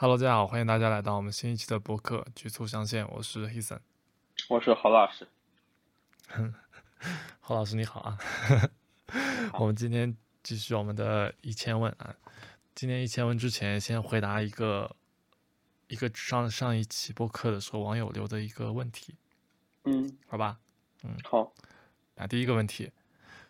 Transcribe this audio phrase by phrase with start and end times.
[0.00, 3.80] Hello，大家好，欢迎大家来到我们新一期的播客《局促相见》，我是 Heason，
[4.48, 5.26] 我是郝老师。
[7.40, 8.18] 郝老师你好啊，
[9.58, 12.14] 我们今天继续我们的一千问啊。
[12.76, 14.94] 今天一千问之前，先回答一个
[15.88, 19.16] 一个上上一期播客的时候网友留的一个问题，
[19.82, 20.60] 嗯，好吧，
[21.02, 21.52] 嗯，好。
[22.14, 22.92] 那第一个问题，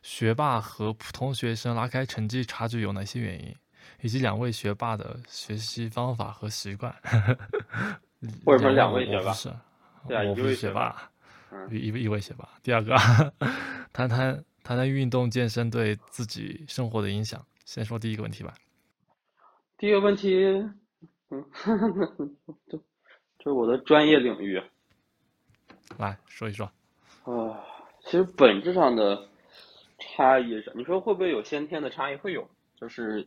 [0.01, 3.55] 学霸和普通学生拉开成绩差距有哪些原因？
[4.03, 6.95] 以及两位学霸的学习方法和习惯。
[8.45, 9.33] 或者说两位学霸？
[9.33, 9.49] 是，
[10.09, 11.11] 对啊，我不是学霸，
[11.53, 12.49] 嗯，一一位学霸。
[12.65, 12.97] 第二个，
[13.93, 17.41] 谈谈谈谈运动健身对自己生活的影响。
[17.65, 18.53] 先说第一个问题吧。
[19.77, 20.35] 第一个问题，
[21.31, 21.45] 嗯，
[22.69, 22.77] 这
[23.39, 24.61] 这是我的专业领域。
[25.97, 26.67] 来说一说。
[27.23, 27.63] 啊，
[28.01, 29.29] 其实本质上的
[29.99, 32.17] 差异是，你说会不会有先天的差异？
[32.17, 32.49] 会有。
[32.81, 33.27] 就是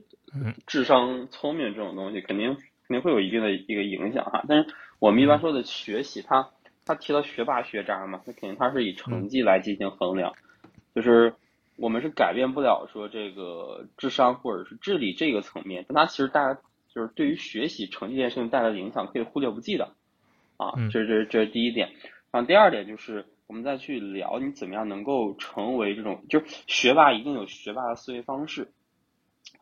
[0.66, 4.44] 智商、聪明这种东西，肯定肯定会有一定的一个影响哈。
[4.48, 6.50] 但是我们一般说的学习，他
[6.86, 10.34] 他提到学霸学渣嘛，那肯定他是以成绩来进行衡量。
[10.96, 11.34] 就是
[11.76, 16.62] 我们是改变不了说这个智商或者是智力这个层面，但他其实大家
[16.94, 19.94] 就是对于学习成绩这件事情带来的影响可以忽略不计的
[20.58, 20.72] 啊。
[20.90, 21.90] 这这这是第一点。
[22.32, 28.70] 然后第二点就是我们再去聊你怎么样能够成为这种，就是学霸一定有学霸的思维方式。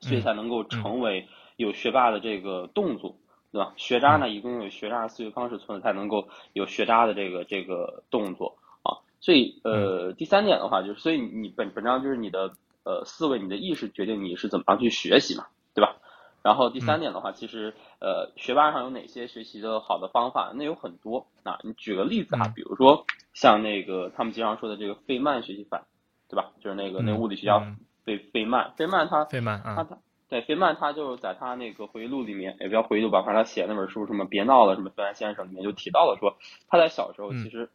[0.01, 3.17] 所以才能够成为有学霸的这个动作，
[3.51, 3.73] 对吧？
[3.75, 9.03] 学渣呢，一共有学渣的思维方式存在，才能够有学渣的这个这个动作啊。
[9.19, 15.97] 所以呃，第三点的话，就是所以你本本章就是你的呃思维、你的意识决定你是怎么样去学习嘛，对吧？
[16.41, 20.53] 然后第三点的话，其实呃，学霸上有哪些学习的好的方法？
[20.55, 21.59] 那有很多啊。
[21.63, 25.85] 你举个例子啊，比如说像那个他们经常说的这个费曼学习法，
[26.29, 26.51] 对吧？
[26.61, 27.75] 就是那个那物理学家。
[28.17, 29.97] 费费曼，费曼他费曼他他
[30.29, 36.37] 对费曼他就是在他那个回忆录里面，也不叫回忆录吧，反正他写那本书什么别闹了什么费曼先生里面就提到了说
[36.67, 37.69] 他在小时候其实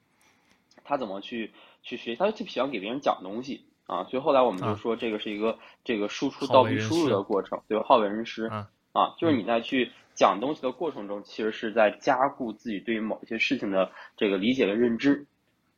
[0.83, 7.85] 他怎么去去学，他就喜欢给别人讲东西啊，所以后来我们就说这个是一个这个输出倒逼输入的过程，对吧？
[7.87, 8.47] 好为人师
[8.93, 15.27] 啊，就是你在去讲东西的过程中，其实是在加固自己对于某一些事情的这个理解跟认知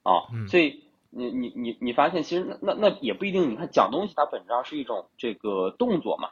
[0.02, 0.85] 啊，所以。
[1.16, 6.30] 你你你你发现其实那那那也不一定，你看讲东西它本质上是一种这个动作嘛，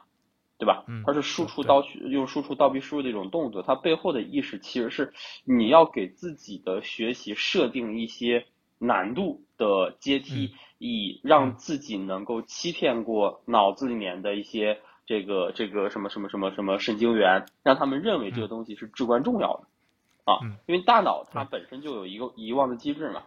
[0.57, 0.85] 对吧？
[1.05, 5.13] 它是输出倒用输出倒逼输入的一种动作，它背后的意识其实是
[5.43, 8.45] 你要给自己的学习设定一些
[8.77, 23.23] 难度的阶梯，以让自己能够欺骗过脑子里面的一些这个这个什么什么什么什么神经元，让他们认为这个东西是至关重要的啊，因为大脑它本身就有一个遗忘的机制嘛。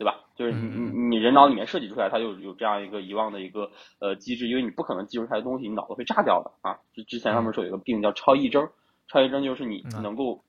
[0.00, 0.24] 对吧？
[0.34, 6.78] 就是你你你人脑里面设计出来，它就有这样一个遗忘的一个呃机制，因为你不可能记住出来的东西，你脑子会炸掉的啊！
[6.94, 8.66] 就之前他们说有一个病叫超忆症，
[9.08, 10.42] 超忆症就是你能够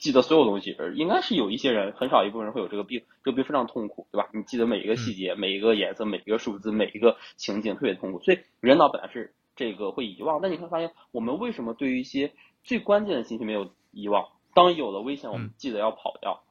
[0.00, 4.28] 记得所有东西，应该是有一些人，很少一部分人会有这个病，这个病非常痛苦，对吧？
[4.34, 8.18] 你记得每一个细节、每一个颜色、每一个数字、每一个情景，特别痛苦。
[8.18, 12.32] 所以人脑本来是这个会遗忘，但你会发现，我们为什么对于一些
[12.64, 14.26] 最关键的信息没有遗忘？
[14.54, 16.42] 当有了危险，我们记得要跑掉。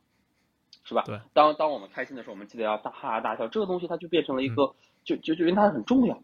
[0.86, 1.04] 是吧？
[1.06, 1.20] 对。
[1.34, 3.48] 当当我们开心的时候，我们记得要大哈哈大笑。
[3.50, 4.74] 这个东西它就变成了一个，
[5.04, 6.18] 就就就因为它很重要，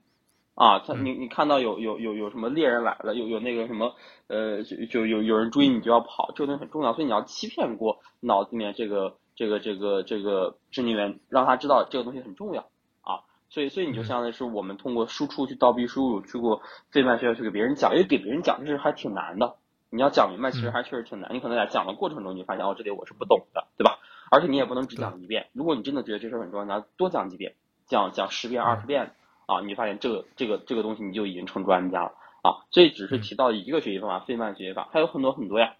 [0.56, 3.94] 啊，它你你看到有有有有什么猎人来了，有有那个什么
[4.28, 12.62] 呃，就就有有人追你就要跑，这个东西很重要，所以你要欺骗过脑子里面这个这个这个这个神经元，让他知道这个东西很重要
[13.02, 13.26] 啊。
[13.50, 16.62] 所以所以你就相当于是我们通过输出去倒逼输入，去过
[16.92, 19.56] 费曼学校去给别人讲，因为给别人讲这是还挺难的，
[19.90, 24.00] 你要讲明白其实还确实挺难，你可能在讲的过程中你发现哦这里我是不懂的，对吧？
[24.32, 27.54] 而且你也不能只讲一遍，如果你真的觉得这事很重要，你要多讲几遍，
[27.86, 29.12] 讲讲十遍、二十遍
[29.46, 32.64] 啊，你发现这个这个这个东西你就已经成专家了啊。
[32.72, 35.76] 这只是提到一个学习方法，费曼学习法，还有很多很多呀。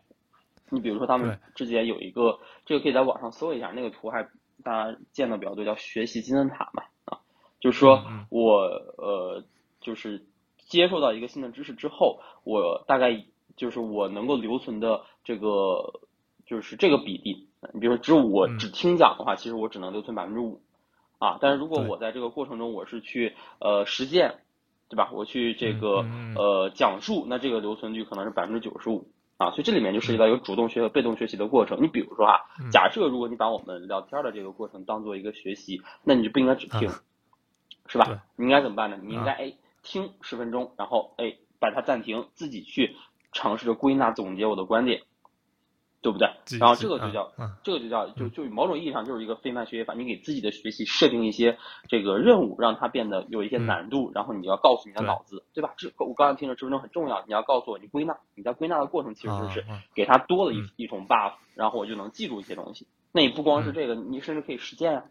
[0.70, 4.28] 你比如说他们之间有一个，这个可以在网上搜一下，那个图还
[4.64, 7.20] 大家见的比较多，叫学习金字塔嘛啊，
[7.62, 8.64] 就是说我
[8.98, 9.46] 呃
[9.80, 10.26] 就是
[10.58, 13.24] 接受到一个新的知识之后，我大概
[13.56, 16.02] 就是我能够留存的这个
[16.46, 17.48] 就是这个比例。
[17.74, 20.62] 你比如说，只有我只听讲的话，其实我只能留存百分之五，
[21.20, 24.40] 啊，但是如果我在这个过程中我是去呃实践，
[24.90, 25.10] 对吧？
[25.14, 26.06] 我去这个
[26.36, 31.82] 呃讲述，那这个留存率可能是百分之九十五，啊，所以这里面就涉及到一个主动学和被动学习的过程。
[31.82, 32.40] 你比如说啊，
[32.72, 36.90] 假设如果你把我们聊天的这个过程当做一个学习，那你就不应该只听，
[37.86, 38.06] 是吧？
[38.36, 38.98] 你应该怎么办呢？
[39.04, 39.54] 你应该哎
[39.84, 42.96] 听十分钟，然后哎把它暂停，自己去
[43.32, 45.04] 尝试着归纳总结我的观点。
[46.02, 46.28] 对不对？
[46.60, 51.58] 然后这个就叫嗯这个就叫就就某种意义上就是一个费曼学习法，你给自己的学习设定一些
[51.88, 55.74] 这个任务，让它变得有一些嗯难度，然后你要告诉你的脑子，对吧？
[55.78, 59.64] 这我刚才听着十分钟很重要，你要告诉我你归纳，你在归纳的过程其实就是
[59.94, 62.88] 给它多了一嗯一种 buff，然后我就能记住一些东西。
[63.12, 65.04] 那你不光是嗯这个，你甚至可以实践啊，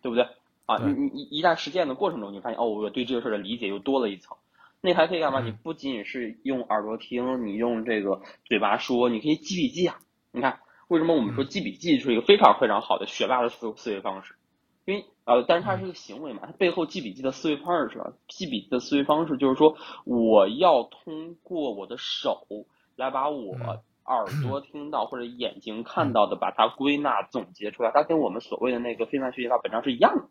[0.00, 0.26] 对不对？
[0.64, 4.36] 啊，对你你一一旦实践的过程中，你发现哦，我对这个事儿的理解又多了一层。
[4.80, 5.40] 那还可以干嘛？
[5.40, 9.98] 嗯你不仅仅是用耳朵听，你用这个嘴巴说，你可以记笔记啊。
[10.38, 14.36] 你看，为什么我们说嗯记笔记是一个非常非常好的学霸的思思维方式？
[14.84, 18.12] 因为呃，但是它是一个行为嘛，它背后记笔记的思维方式是吧？
[18.28, 22.46] 记笔记的思维方式就是说，我要通过我的手
[22.94, 27.90] 来把我嗯耳朵听到或者眼睛看到的，把它归纳总结出来。
[27.92, 30.28] 它跟我们所谓的那个非凡学习法本质上是一样的。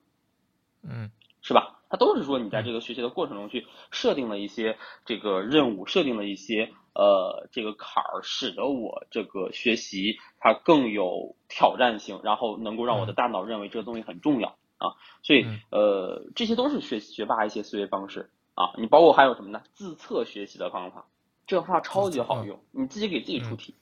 [0.83, 1.11] 嗯
[1.41, 1.79] 是吧？
[1.89, 14.97] 它都是说你在这个学习的过程中去设定了一些这个任务，设定了一些呃这个坎儿，使得我这个学习它更有挑战性，然后能够让我的大脑认为这个东西很重要啊。
[15.21, 18.73] 所以嗯呃这些都是学学霸一些思维方式啊。
[18.77, 19.61] 你包括还有什么呢？
[19.73, 21.05] 自测学习的方法，
[21.45, 23.75] 这个方法超级好用，你自己给自己出题，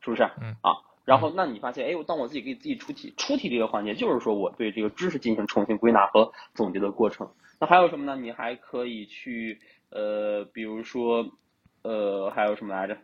[0.00, 0.22] 是不是？
[0.40, 0.84] 嗯啊。
[1.06, 7.32] 然后，那你发现，哎，当我自己给自己出题，出题这个环节，就是说我对这个知识进行重新归纳和总结的过程。
[7.58, 8.14] 那还有什么呢？
[8.20, 9.58] 你还可以去，
[9.88, 11.26] 呃，比如说，
[11.82, 12.96] 呃，还有什么来着？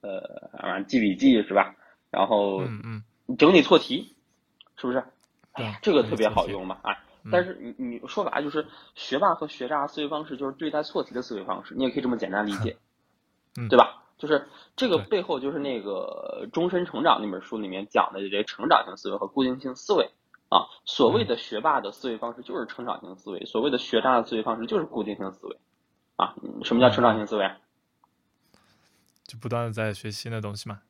[0.00, 1.74] 呃，反正记笔记是吧？
[2.10, 2.80] 然后嗯
[3.28, 4.14] 嗯，整理错题，
[4.76, 4.98] 是不是？
[5.52, 6.92] 哎对呀，这个特别好用嘛，哎。
[6.92, 12.76] 嗯但是你你说白了就是学霸和学渣思维方式就是对待错题的思维方式，你也可以这么简单理解，
[13.56, 14.02] 嗯对吧？
[14.18, 14.46] 就是
[14.76, 20.10] 这个背后就是那个《终身成长》那本书里面讲的这些成长型思维和固定性思维
[20.50, 20.68] 啊。
[20.84, 25.56] 所谓的学霸的思维方式就是成长型思维，所谓的学渣的思维方式就是固定性思维
[26.16, 26.34] 啊。
[26.42, 27.56] 嗯什么叫成长型思维啊？
[29.24, 30.80] 就不断的在学新的东西嘛。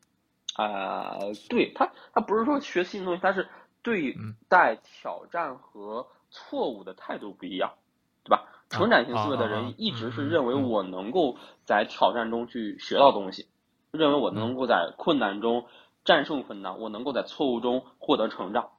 [0.56, 1.18] 啊、
[1.48, 3.48] 对他，他不是说学新的东西，他是
[3.82, 7.72] 对嗯待挑战和错误的态度不一样，
[8.22, 8.48] 对吧？
[8.70, 13.48] 成长型思维的人一直是认为嗯我能够在挑战中去学到东西，
[13.90, 15.66] 认为我能够在困难中
[16.04, 18.70] 战胜困难，我能够在错误中获得成长，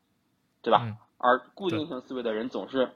[0.62, 0.82] 对吧？
[0.84, 2.92] 嗯而固定性思维的人总是，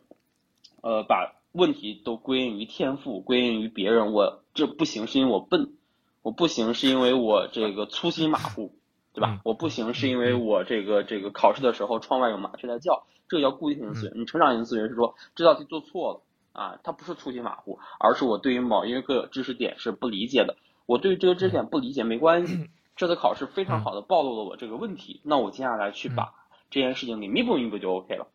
[0.81, 4.13] 呃，把问题都归因于天赋，归因于别人。
[4.13, 5.73] 我这不行是因为我笨，
[6.21, 8.75] 我不行是因为我这个粗心马虎，
[9.13, 9.29] 对吧？
[9.33, 14.17] 嗯我不行是因为我这个这个考试的时候窗外有麻雀在叫，这个叫固定性思维。
[14.17, 16.21] 你成长型思维是说这道题做错了
[16.53, 20.55] 啊，它不是粗心马虎，而是我对于某一个知识点是不理解的。
[20.85, 26.33] 我对这个知识点不理解没关系，这次考试非常好的暴露了我这个问题，那我接下来去把
[26.69, 28.27] 这件事情给弥补弥补就 OK 了，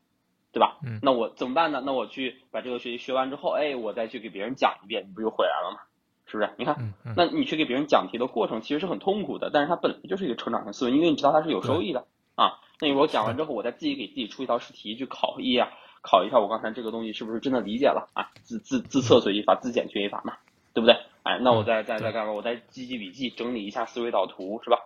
[0.55, 0.79] 对吧？
[0.87, 1.83] 嗯那我怎么办呢？
[1.85, 5.81] 那我去把这个学习学完之后，哎，我再去给别人讲一遍，你不就回来了吗？
[6.27, 6.51] 是不是？
[6.57, 12.07] 你看，那你去给别人讲题的过程其实是很痛苦的，但是它本来就是一个成长性思维，因为你知道它是有收益的
[12.37, 12.61] 啊。
[12.81, 15.69] 那你如果讲完之后，我再自己给自己出一道试题去考一啊，
[16.03, 18.31] 考一下我刚才这个东西是不是真的理解了啊？
[18.43, 20.37] 自自自测随机法、自检学习法嘛，
[20.73, 20.97] 对不对？
[21.25, 22.33] 哎，那我再再再干嘛？
[22.33, 24.79] 我再记记笔记，整理一下思维导图，是吧？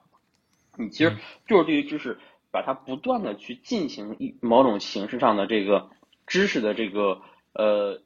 [0.76, 1.18] 你其实嗯
[1.48, 2.18] 就是对于知识，
[2.50, 5.90] 把它不断的去进行一某种形式上的这个
[6.26, 7.20] 知识的这个
[7.52, 8.00] 呃，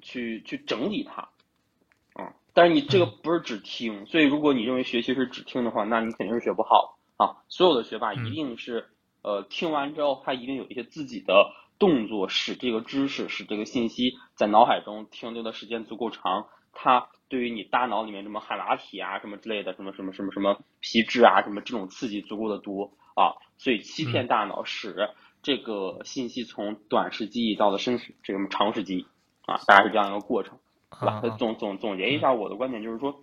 [0.00, 1.22] 去去整理它，
[2.14, 7.42] 啊，但是你这个不是只听，所以如果你认为学习是只听的话，那你肯定是学不好啊。
[7.48, 8.86] 所有的学霸一定是
[9.22, 25.10] 呃听完之后，他一定有一些自己的动作，使这个知识、使这个信息在脑海中停留的时间足够长，它对于你大脑里面什么海马体啊、什么之类的，什么什么什么什么皮质啊、什么这种刺激足够的多啊，所以欺骗大脑使
[25.42, 29.06] 这个信息从短时记忆到了深时这个长时记忆
[29.46, 30.58] 啊，大概是这样一个过程，
[31.00, 33.22] 对吧总总总结一下我的观点就是说，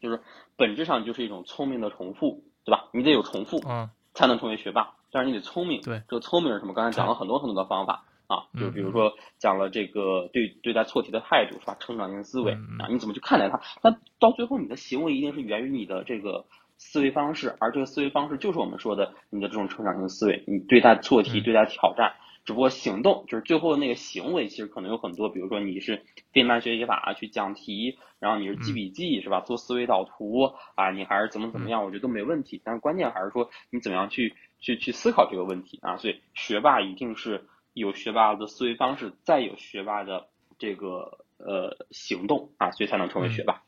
[0.00, 0.20] 就是
[0.56, 2.88] 本质上就是一种聪明的重复，对吧？
[2.92, 5.80] 你得有重复嗯才能成为学霸，但是你得聪明。
[5.82, 6.72] 对，这个聪明是什么？
[6.72, 11.76] 刚才讲了很多很多的方法啊，嗯就比如说讲了这个对对待错题的态度是吧？
[11.78, 13.60] 成长性思维啊，你怎么去看待它？
[13.82, 16.46] 那到最后你的行为一定是源于你的这个
[16.78, 22.14] 思维方式，而这个思维方式就是我们说的你的这种成长性思维，你对待错题、嗯对待挑战。
[22.44, 29.40] 只不过行动就是最后的那个行为，其实可能有很多，比如说你是费曼学习法去讲题，然后你是记嗯笔记是吧？
[29.40, 32.62] 做思维导图啊，你还是怎么怎么样，我觉得都没问题。
[32.64, 35.96] 但是关键还是说你怎么样去去去思考这个问题啊。
[35.96, 43.62] 所以学霸一定是有学霸的思维方式，再有学霸的这个呃行动啊，所以才能成为学霸。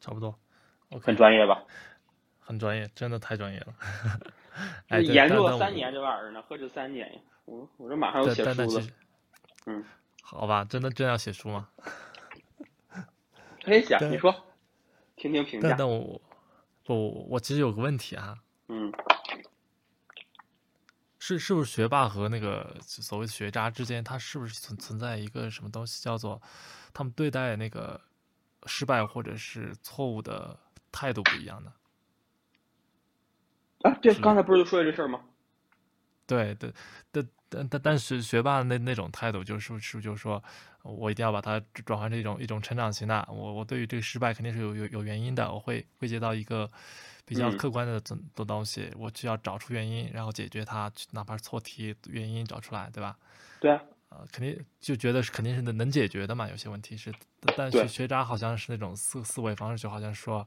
[0.00, 0.34] 差不多
[0.90, 1.62] ，OK，很专业吧？
[2.38, 3.74] 很专业，真的太专业了。
[4.88, 7.20] 哎，研究三年这玩意儿呢，何止三年呀？
[7.44, 8.86] 我我这马上要写书了
[9.66, 9.84] 嗯，
[10.22, 11.68] 好吧，真的真要写书吗？
[13.62, 14.34] 可以写，你说，
[15.16, 15.68] 听听评价。
[15.68, 16.20] 但但我
[16.84, 18.36] 不，我其实有个问题啊，
[18.68, 18.90] 嗯，
[21.18, 26.40] 是是不是学霸和那个所谓学渣之间，他是不是存存在一个什么东西，叫做
[26.92, 28.00] 他们对待那个
[28.66, 30.58] 失败或者是错误的
[30.92, 31.72] 态度不一样的？
[33.82, 35.20] 啊，对，刚才不是就说了这事儿吗？
[36.26, 36.72] 对对，
[37.10, 40.40] 但但但但是学霸那那种态度，就是是就是说
[40.82, 46.70] 我一定要把它转换成一种一种成长型的，我我对于这个失败肯定是有有有原因的，我会归结到一个
[47.24, 53.16] 比较嗯客观的的的东西，我需要找出原因，然后解决它，哪怕是错题原因找出来，对吧？
[53.58, 57.12] 对啊，呃，肯定就觉得是肯定是能能解决的嘛，有些问题是，
[57.56, 60.46] 但是学学渣好像是那种思思维方式，就好像说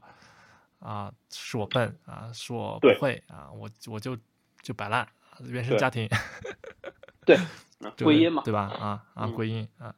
[0.80, 4.16] 啊，是我笨啊，是我不会啊，我我就
[4.60, 5.10] 就摆烂，啊
[5.44, 6.06] 原生家庭
[7.24, 7.38] 对，
[8.02, 8.42] 归因嘛。
[8.44, 8.60] 对吧？
[8.64, 9.94] 啊啊，嗯归因啊，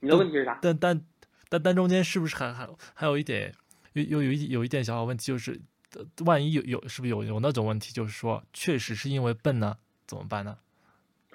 [0.00, 0.58] 你的问题是啥？
[0.60, 1.02] 但但
[1.48, 3.54] 但但中间是不是还还还有一点，
[3.94, 5.58] 有有有一有一点小小问题，就是
[5.94, 10.58] 呃万一有有是不是有有那种问题，就是说确实是因为笨呢，怎么办呢？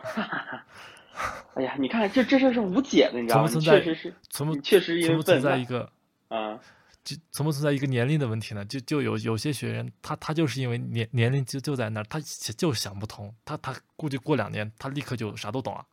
[1.56, 3.48] 哎呀，你看这这事儿是无解的，你知道吗？
[3.48, 5.90] 存不存在确实是，存不确实因为存不存在一个
[6.28, 6.60] 啊，
[7.06, 8.66] 就存不存在一个年龄的问题呢？
[8.66, 12.20] 就就有有些学员，他他就是因为年年龄就就在那儿，他
[12.58, 15.86] 就想不通，他他估计过两年他立刻就啥都懂了。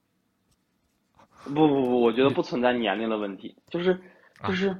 [1.44, 3.92] 不不不，我觉得不存在年龄的问题，就是
[4.40, 4.74] 啊就是，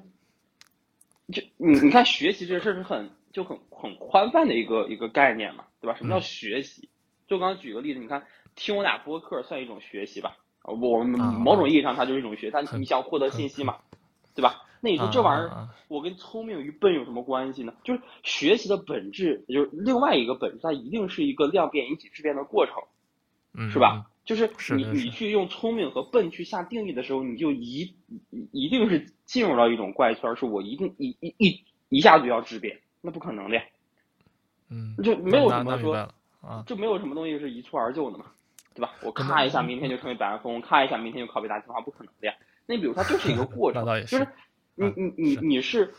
[1.32, 5.96] 就你你看学习这事儿是很就很很宽泛的一个一个概念嘛，对吧？
[5.96, 6.88] 什么叫嗯学习？
[7.28, 8.22] 就刚刚举个例子，你看
[8.54, 13.76] 听我俩播客算一种学习吧，呃我们啊某种意义上它就是一种学习，它你想获得信息嘛，
[14.34, 14.62] 对吧？
[14.80, 17.72] 那你说啊这玩意儿我跟聪明与笨有什么关系呢？
[17.84, 22.74] 就是学习的本质，就是另外一个本质，它一定是一个量变引起质变的过程，
[23.54, 24.06] 嗯，是吧？
[24.24, 27.94] 就是你你去用聪明和笨去下定义的时候，你就一
[28.30, 33.62] 一一定是进入到一种怪圈儿，是我一定一一一一下就要质变，那不可能的呀，
[34.70, 35.94] 嗯，就没有什么说
[36.40, 38.26] 啊，就没有什么东西是一蹴而就的嘛，
[38.74, 38.92] 对吧？
[39.02, 42.34] 我那咔一下，明天就成为百万富翁，咔一下，明天就考北大清华，不可能的呀。
[42.66, 44.28] 那比如它就是一个过 程就是是
[44.76, 45.92] 你啊你你你是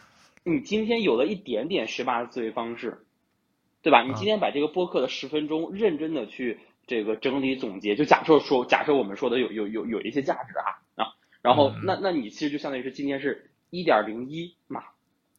[0.44, 3.06] 你今天有了一点点学霸的思维方式，
[3.82, 4.02] 对吧？
[4.04, 14.84] 你啊今天把这个播客的十分钟认真的去这个整理总结，就假设说，假设我们说的有有有有一些价值啊啊，然后嗯那那你其实就相当于是今天是一点零一嘛。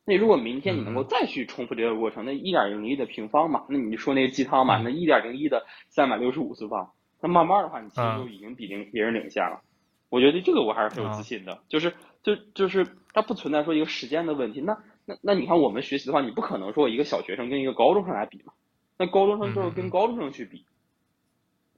[0.06, 6.92] 那如果明天你能够嗯再去重复这个过程，那一点零一的平方嘛，那你说那个鸡汤嘛，嗯那一点零一的三百六十五次方，
[7.24, 9.62] 那慢慢的话，你其实啊就已经比领别人领先了。
[10.10, 14.60] 我觉得这个我还是很有啊自信的，就是就就是它不存在说一个时间的问题。
[14.60, 14.76] 那
[15.06, 18.52] 那那你看我们学习的话，你不可能说一个小学生跟一个高中生来比嘛，
[18.98, 20.66] 那高中生就是跟高中生去比，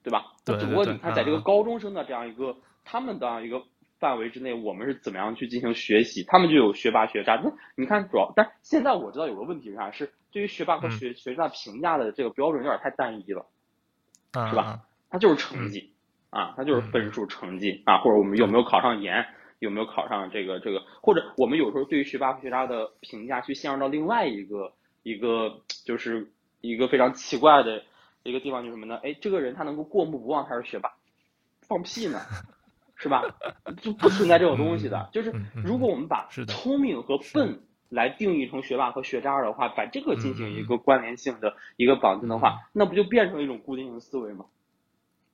[0.02, 0.34] 对吧？
[0.44, 3.62] 只不过你看在这个啊高中生的这样一个他们的一个
[4.00, 6.24] 范围之内，我们是怎么样去进行学习？
[6.24, 7.36] 他们就有学霸学渣。
[7.36, 9.92] 那你看主要，但现在我知道有个问题是啥？
[9.92, 13.46] 是对于学霸和嗯学学渣评价的这个标准有点太单一了。
[14.32, 15.92] 啊是吧啊它就是成绩、
[16.30, 19.24] 啊，它就是分数成绩啊，或者我们有没有考上研，
[19.58, 24.72] 有没有考上这个这个，或者我们有时候对于学霸和学渣的评价去陷入到另外一个
[25.02, 27.82] 一个就是一个非常奇怪的
[28.22, 28.98] 一个地方，就是什么呢？
[29.02, 30.90] 哎，这个人他能够过目不忘，他是学霸，
[31.62, 32.20] 放屁呢，
[32.96, 33.22] 是吧？
[33.80, 35.08] 就不存在这种东西的。
[35.12, 35.32] 就是
[35.64, 44.46] 如果我们把聪明和笨来定义成学霸和学渣的话，把这个进行一个关联性的一个绑定的话，那不就变成一种固定性思维吗？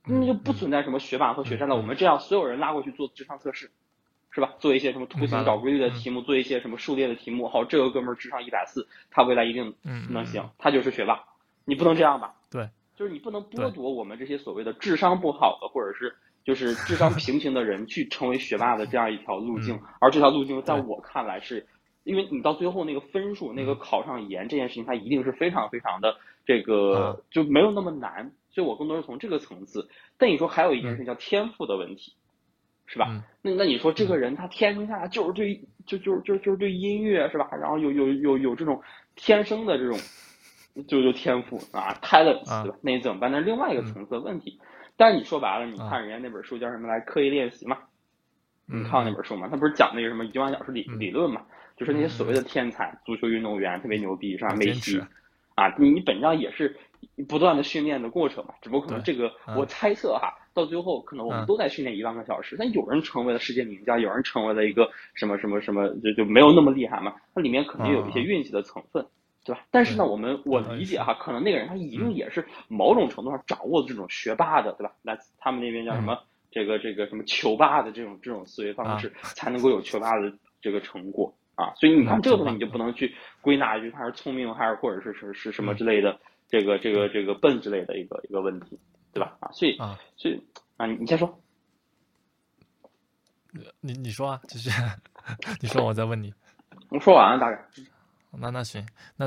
[0.07, 1.77] 那就不存在什么学霸和学渣了。
[1.77, 3.71] 我们这样所有人拉过去做智商测试，
[4.31, 4.55] 是吧？
[4.59, 7.49] 做一些什么图形找规律的嗯题目，做一些什么数列的题目。
[7.49, 9.75] 好，这个哥们儿智商一百四，他未来一定
[10.11, 11.23] 能行，他就是学霸。
[11.65, 12.35] 你不能这样吧？
[12.51, 19.77] 对，就是你不能剥夺我们这些所谓的智商不好的，或者是就是智商平平的人去成为学霸的这样一条路径。
[19.77, 21.65] 嗯而这条路径在我看来是，
[22.03, 28.33] 因为你到最后那个分数，那个嗯考上研这件事情，它一定是非常非常的这个啊就没有那么难。
[28.53, 29.89] 所以我更多是从这个层次。
[30.19, 32.15] 但你说还有一件事叫天赋的问题，
[32.87, 33.07] 是吧？
[33.11, 37.49] 嗯那那你说这个人他天生下来就是对就就就就是对音乐是吧？
[37.61, 38.81] 然后有有有有这种
[39.17, 39.99] 天生的这种
[40.87, 42.79] 就就天赋啊，talent 啊对吧？
[42.83, 43.33] 那你怎么办？
[43.33, 44.61] 那是另外一个嗯层次的问题。
[44.97, 47.01] 但是你说白了，你啊看人家那本书叫什么来？
[47.01, 47.79] 刻意练习嘛。
[48.67, 49.49] 你嗯看过那本书吗？
[49.51, 51.43] 他不是讲那个什么一万小时理嗯理论嘛？
[51.77, 54.51] 就是那些所谓的天才，足球运动员特别牛逼是吧？
[54.51, 55.01] 啊梅西
[55.57, 56.77] 啊，你你本质上也是
[57.29, 58.55] 不断的训练的过程嘛。
[58.61, 67.15] 只不过可能这个嗯我猜测哈，到最后可能我们嗯都在训练一万个小时，但有人成为了世界名家，有人成为了一个什么什么什么，就就没有那么厉害嘛。
[67.35, 69.07] 它里面肯定有一些嗯运气的成分。
[69.45, 69.61] 对吧？
[69.73, 74.93] 但是呢，我们我理解哈，可能那个人他一定嗯也是某种程度上掌握这种学霸的，对吧？
[75.03, 76.17] 那他们那边叫什么？
[76.53, 81.35] 这个这个什么球霸的这种这种思维方式，才能够有球霸的这个成果。
[81.57, 81.73] 啊。
[81.75, 86.17] 所以你看这个东西你就不能去归纳一句他是聪明还是或者是是是什么之类的
[86.53, 88.79] 这个这个这个笨之类的一个一个问题，
[89.11, 89.35] 对吧？
[89.41, 90.39] 啊，所以啊，所以
[90.77, 91.41] 啊，你你先说。
[93.81, 94.71] 你你说啊，继续，
[95.61, 96.33] 你说我再问你。
[96.91, 97.67] 我说完了，大概
[98.33, 99.27] 那那行，那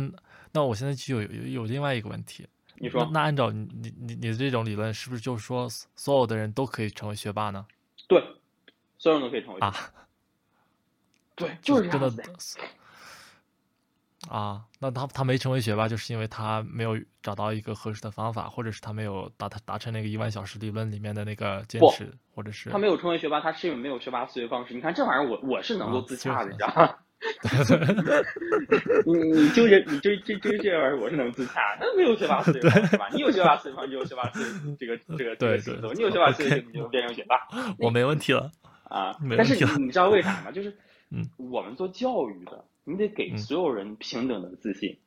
[0.52, 7.66] 那我现在就有有有另外一个问题，你说那那按照你你你你的这种理论，是不是就是说所有的人都可以成为学霸呢？
[8.08, 8.24] 对，
[9.00, 9.74] 所有人都可以成为啊，
[11.36, 12.64] 对，就是这真的样子的。
[14.30, 24.74] 啊，那他他没成为学霸，就是因为他没有找到一个合适的方法，或者是他没有达他达成那个一万小时理论里面的那个坚持，或者是他没有成为学霸，他是因为没有学霸思维方式。
[24.74, 26.96] 你看这玩意儿，我我是能够啊自洽的，就是你知道吗？
[29.06, 31.78] 你你纠结你纠这这这玩意儿，我是能自洽。
[31.80, 33.08] 那没有学霸思维方式吧？
[33.14, 37.36] 你有学霸思维方式，你有学霸思维这个 这个这对个对你有学霸思维你就变成学霸
[37.80, 38.52] 我没问题了。
[38.84, 39.36] 啊没。
[39.38, 40.52] 但是你知道为啥吗？
[40.52, 40.70] 就是
[41.10, 44.98] 嗯我们做教育的，你得给嗯所有人平等的自信。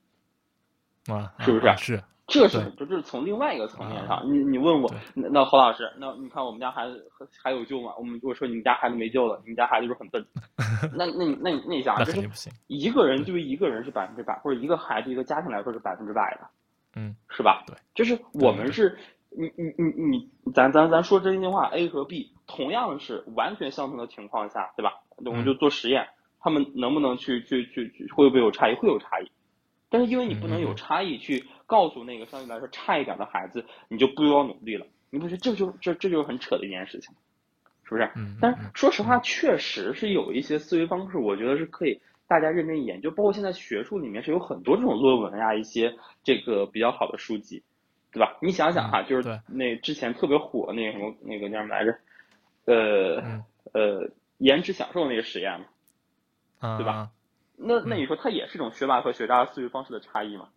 [1.06, 7.10] 啊，是不是啊是，这是这这是从另外一个层面啊上，你你问我，那那侯老师，那你看我们家孩子
[7.42, 7.94] 还有救吗？
[7.96, 10.22] 我们我说你们家孩子没救了，你们家孩子就是很笨。
[10.94, 12.50] 那那你那你那你想那啊，就是。
[12.66, 16.46] 一个人对于一个人是百分之百，或者一个孩子一个家庭来说是百分之百的，
[16.96, 17.64] 嗯，是吧？
[17.66, 18.98] 对，就是我们是，
[19.30, 25.00] 你你你你，咱咱咱说真心话，A 和 B 同样是完全相同的情况下，对吧？
[25.24, 26.08] 我们就做实验，
[26.40, 28.74] 他们能不能去去去去，会不会有差异？
[28.74, 29.30] 会有差异。
[29.90, 34.86] 但是因为你不能有差异去告诉那个相对来说差一点的孩子，你就不要努力了。
[35.10, 37.14] 你不觉得这就这这就是很扯的一件事情，
[37.84, 38.10] 是不是？
[38.14, 43.10] 嗯，但是嗯说实话，确实是有一些思维方式，我觉得是可以大家认真研究。
[43.10, 47.62] 包括现在学术里面是有很多这种论文呀，一些这个比较好的书籍，
[48.12, 48.36] 对吧？
[48.42, 51.98] 你想想哈，就是那之前特别火那个什么那个叫什么来着？
[52.66, 55.64] 呃嗯呃，延迟享受那个实验嘛。
[56.60, 57.10] 啊，对吧
[57.56, 60.48] 那那你说它也是一种学霸和学渣思维方式的差异嘛？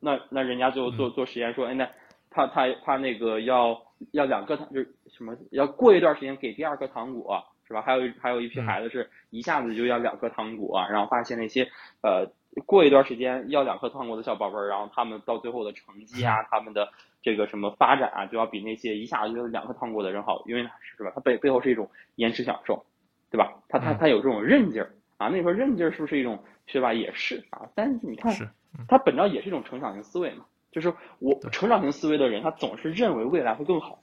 [0.00, 1.88] 那那人家最后做嗯做实验说，哎，那
[2.30, 3.80] 他他他那个要
[4.12, 7.82] 要两个糖，就是什么要过一段时间给第二颗糖果是吧？
[7.82, 11.68] 还有还有一批嗯孩子是一下子就要两颗糖果，然后发现那些
[12.02, 12.26] 呃
[12.64, 16.90] 过一段时间要两颗糖果的小宝贝儿，然后他们到最后的成绩啊，他们的
[17.22, 20.62] 这个什么发展啊，就要比那些一下子就两颗糖果的人好，因为
[20.96, 21.12] 是吧？
[21.14, 22.84] 他背背后是一种延迟享受，
[23.30, 23.52] 对吧？
[23.68, 24.90] 他他嗯他有这种韧劲儿。
[25.18, 26.92] 啊，那你说韧劲儿是不是一种学霸？
[26.92, 28.44] 也是啊，但是你看，是，
[28.78, 30.44] 嗯它本质上也是一种成长型思维嘛。
[30.72, 33.98] 就是我成长型思维的人，他总是认为未来会更好。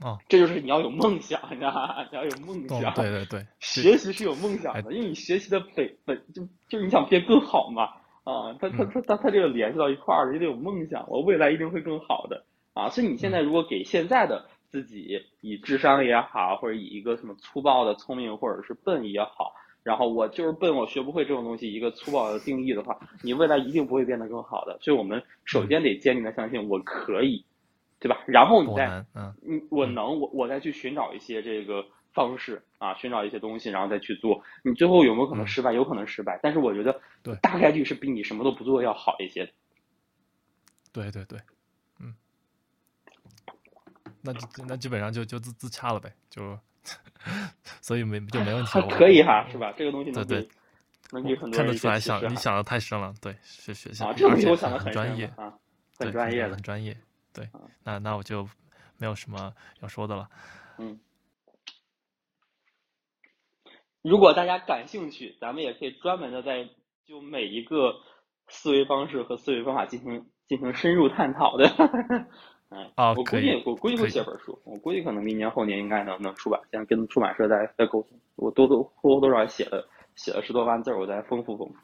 [0.00, 2.06] 哦，这就是你要有梦想，你知道吧？
[2.10, 7.84] 你要有梦哦想。，对对对，学习是有梦想哎的，因为你学习的本本就就是你想变更好嘛。
[8.24, 12.90] 啊，他他嗯他他他这个联系到一块儿了，你得有梦想，我未来一定会更好的啊。
[12.90, 19.54] 所以你现嗯在如果给现在的自己以智商也好，或者以一个什么粗暴的聪明或者是笨也好，
[19.86, 24.76] 然后我就是笨，我学不会这种东西，一个粗暴的定义的话，你未来一定不会变得更好的。
[24.82, 27.44] 所以我们首先得坚定的相信我可以，
[28.00, 28.20] 对吧？
[28.26, 34.42] 然后你再，嗯嗯，我能，我我再去寻找一些这个方式啊，寻找一些东西，然后再去做。
[34.64, 35.72] 你最后有没有可能嗯失败？
[35.72, 39.52] 有可能失败，但是我觉得对大概率是比你什么都不做要好一些的。
[40.92, 41.38] 对对对，
[42.00, 42.12] 嗯，
[44.20, 46.58] 那就那基本上就就自自洽了呗，就
[47.82, 48.80] 所以没就没问题。
[48.90, 49.72] 可以哈，是吧？
[49.76, 50.48] 这个东西能对
[51.12, 55.52] 能给很多看得出来想你想的太深了，对，是学校啊，这个而且东西我想的很专业啊，
[55.98, 56.62] 很专业的很。
[56.62, 56.96] 专业。
[57.32, 58.48] 对啊，那那我就
[58.96, 60.28] 没有什么要说的了。
[60.78, 60.98] 嗯，
[64.02, 66.68] 如果大家感兴趣，咱们也可以专门的在
[67.04, 67.94] 就每一个
[68.48, 71.68] 思维方式和思维方法进行进行深入探讨的。
[72.68, 81.74] 嗯，啊我估可以计我估计会写本书，我估计可能明年后年应该能能出版，现在跟出版社在在沟通，我多多或多或少也写了写了十多万字儿，我再丰富丰富。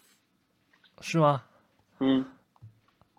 [1.00, 1.42] 是吗？
[2.00, 2.24] 嗯，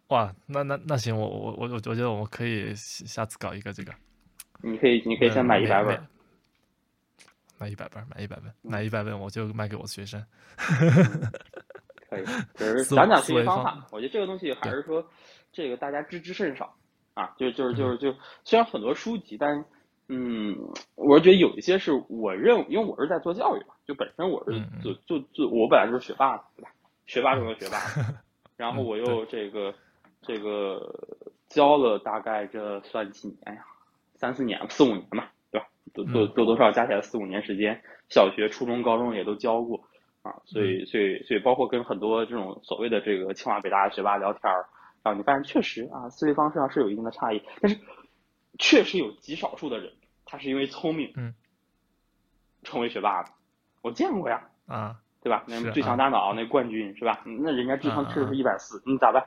[0.07, 3.93] 哇，那那那行，我我我我我觉得我们可以下下次搞一个这个。
[4.61, 6.07] 你可以你可以先买一百本
[7.57, 10.21] 买一百本儿，买一百本，嗯买一百本，我就卖给我的学生。
[12.09, 13.87] 可以，只是思讲讲学习方法。
[13.91, 15.05] 我觉得这个东西还是说，
[15.51, 16.73] 这个大家知之甚少
[17.13, 17.33] 啊。
[17.37, 19.65] 就就是就是就，虽然很多书籍，但
[20.07, 20.57] 嗯，
[20.95, 26.69] 我是觉得有一些是我认为，因为我是在做教育嘛，就本身我是做做做，我本来就是学霸，对吧？
[27.05, 27.77] 学霸中的学霸，
[28.57, 29.73] 然后嗯我又这个
[30.21, 30.93] 这个
[31.49, 33.65] 教了大概这算几年呀？
[34.15, 35.67] 三四年，四五年吧，对吧？
[35.93, 39.81] 多多嗯多多少加起来四五年时间，小学、初中、高中也都教过。
[40.21, 44.65] 啊，所嗯以所以所以包括跟很多这种所谓的这个清华北大的学霸聊天儿，
[45.03, 47.79] 啊，你发现确实啊，思维方式上是有一定的差异，但是
[48.57, 49.93] 确实有极少数的人，
[50.25, 51.33] 他是因为聪明，嗯，
[52.63, 53.29] 成为学霸的，
[53.81, 55.43] 我见过呀，啊对吧？
[55.47, 57.21] 那最强啊大脑那冠军是吧？
[57.25, 59.25] 那人家智商测试啊啊是一百四，你咋办？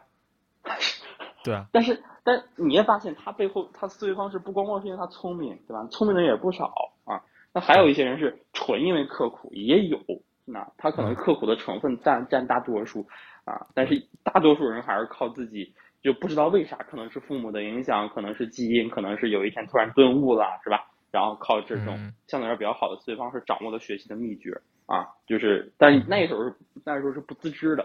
[1.45, 5.87] 对啊，但是，但你也发现他背后他思维方式不光光是因为他聪明，对吧？
[5.91, 6.73] 聪明的人也不少
[7.05, 7.23] 啊。
[7.53, 9.99] 那还有一些人是纯因为刻苦，也有。
[10.45, 13.09] 那他可能嗯刻苦的成分占占大多数
[13.47, 20.91] 啊，但是大多数人还是靠自己，就不知道为啥，可能是父母的影响，可能是基因，可能是有一天突然顿悟了，是吧？
[21.13, 24.51] 然后靠这种嗯相对来说比较好的思维方式，掌握了学习的秘诀
[24.85, 25.07] 啊。
[25.27, 26.55] 就是，但那时候是
[26.85, 27.83] 那时候是不自知的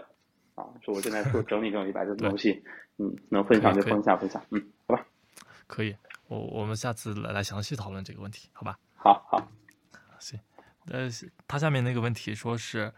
[0.54, 0.66] 啊。
[0.82, 2.62] 就我现在说 整理整理，把这东西，
[2.98, 5.06] 嗯，能分享就分享分享，嗯，好吧。
[5.66, 5.96] 可以，
[6.28, 8.76] 我我们下次来来详细讨论这个问题，好吧？
[8.96, 9.48] 好好，
[10.18, 10.38] 行，
[10.90, 11.08] 呃，
[11.48, 12.92] 他下面那个问题说是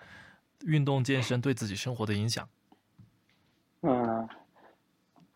[0.67, 2.49] 运动健身对自己生活的影响，
[3.87, 4.29] 嗯，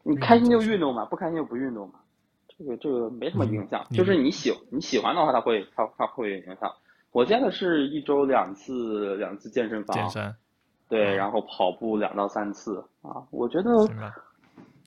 [0.04, 2.00] 你开心就运动嘛，不开心就不运动嘛，
[2.56, 6.72] 这个这个没什么嗯影响，你就是你喜你喜欢的话，它会它它会有影响。
[7.12, 10.34] 我现在是一周两次两次健身房，健身，
[10.88, 13.70] 对，啊然后跑步两到三次啊，我觉得？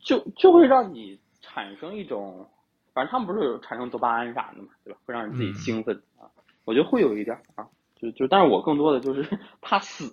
[0.04, 2.50] 就就会让你产生一种，
[2.94, 5.00] 反正他们不是有产生多巴胺啥的嘛，对吧？
[5.06, 5.54] 会让你自己嗯。
[5.54, 6.26] 兴奋啊，
[6.66, 9.24] 我觉得会有一点啊，就就，但是我更多的就是
[9.62, 10.12] 怕死，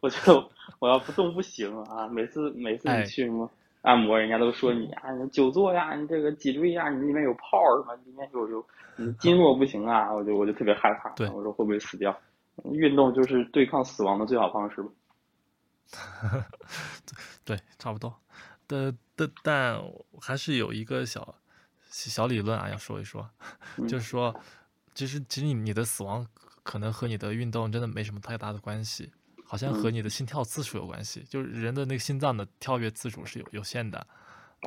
[0.00, 3.50] 我觉得我要不动不行啊，每次每次哎你去什么
[3.82, 12.16] 按摩，人家都说你啊，你久坐呀，你这个脊椎呀，你里面有泡什么，里面有有你经络不行啊，我就我就特别害怕，对我说会不会死掉？
[12.72, 14.90] 运动就是对抗死亡的最好方式吧。
[17.44, 18.12] 对，差不多。
[18.66, 19.82] 但但，但
[20.20, 21.34] 还是有一个小
[21.88, 23.28] 小理论啊，要说一说，
[23.76, 24.34] 嗯就是说，
[24.94, 26.26] 其实其实你你的死亡
[26.62, 29.12] 可能和你的运动真的没什么太大的关系，
[29.46, 31.24] 好像和嗯你的心跳次数有关系。
[31.28, 34.06] 就是人的那个心脏的跳跃次数是有有限的，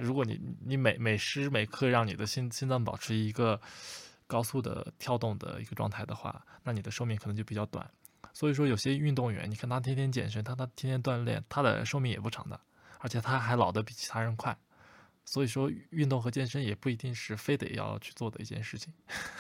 [0.02, 3.60] 如果你你每每时每刻让你的心心脏保持一个
[4.26, 7.90] 高速的跳动的一个状态的话，那你的寿命可能就比较短。
[8.32, 12.60] 所以说，有些运动员，你看他天天健身，他他天天锻炼，他的寿命也不长的，
[13.00, 14.56] 而且他还老得比其他人快。
[15.26, 18.94] 所以说，运动和健身也不一定是非得要去做的一件事情。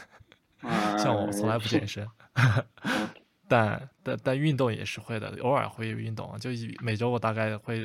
[0.62, 2.06] 嗯，像我从来不健身，
[3.50, 6.38] 但但但运动也是会的，偶尔会运动。
[6.40, 7.84] 就一每周我大概会，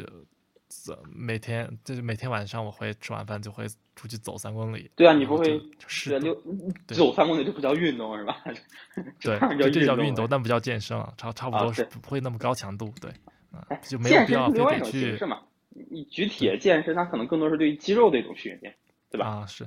[0.88, 4.90] 呃每天就是每天晚上我会吃完饭就会出去走三公里。
[4.94, 6.42] 对啊，你不会就适对度溜
[6.86, 8.42] 对走三公里就不叫运动是吧？
[9.20, 9.38] 对，
[9.70, 13.10] 这叫运运动，但不叫健身啊，差差不啊多是不会那么高强度，对，
[13.50, 15.40] 啊哎，就没有必要非得去形式嘛。
[15.90, 18.74] 你举铁健身，它可能更多是对于肌肉的一种训练，
[19.10, 19.26] 对吧？
[19.26, 19.66] 啊，是。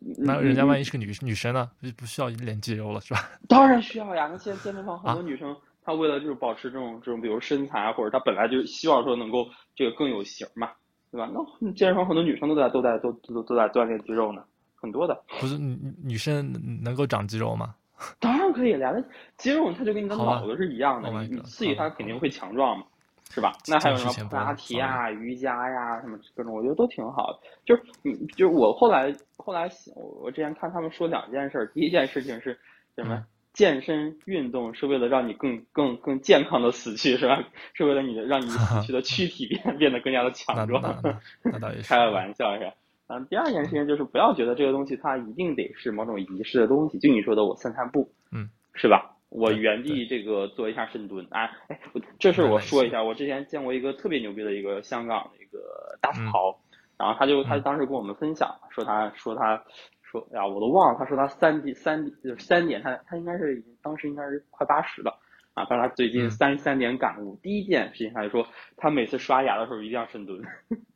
[0.00, 3.28] 你那人家万一是个女女生呢，就不需要练肌肉了，是吧？
[3.48, 4.28] 当然需要呀。
[4.30, 10.70] 那现在健身房很啊多女生，她为了就是保持这种这种，比如身材啊，或者她本来就希望说能够这个更有型嘛，
[11.10, 11.28] 对吧？
[11.60, 14.42] 那健身房很多女生都在都在都都都在锻炼肌肉呢，
[14.76, 15.20] 很多的。
[15.40, 17.74] 不是女女生能够长肌肉吗？
[18.18, 19.04] 当然可以了呀，那
[19.36, 22.84] 肌肉它就跟你的脑子是一样的，Oh my 你刺激它肯定会强壮嘛，
[23.30, 23.52] 是吧？
[23.68, 27.38] 那还有什么普拉提了啊、瑜伽呀、什么各种，我觉得都挺好的。
[27.64, 32.58] 就是你，就是我后来后来想，我我之前看他们说两件事儿，第一件事情是
[32.96, 33.14] 什么？
[33.14, 37.42] 嗯健身运动是为了让你更更更健康的死去，是吧？
[37.74, 40.80] 是为了你的让你死去的 躯体变变得更加的强壮。
[41.02, 41.10] 那
[41.42, 41.88] 那那倒也是。
[41.88, 42.72] 开个玩笑是吧？
[43.08, 49.16] 嗯，第二件事情就是不要觉得这个东西它一定得是某种仪式的东西，就你说的我散散步，嗯，是吧？
[49.30, 55.58] 我原地这个做一下深蹲，啊哎，我这事儿我说一下，我之前见过一个特别牛逼的一个香港的一个
[56.00, 56.60] 大土豪，
[56.98, 59.64] 然后他就他嗯当时跟我们分享说他说他
[60.02, 65.18] 说哎呀我都忘了，他说他三点三就是三点，他他应该是当时应该是快八十了。
[65.52, 70.40] 啊，但是他最近嗯三三点感悟，第一件事情他就说，他每次刷牙的时候一定要深蹲。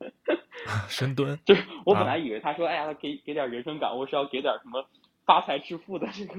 [0.89, 4.81] 深蹲，就是我本啊来以为他说，哎呀，他给给点人生感悟是要给点什么
[5.27, 6.35] 发财致富的这个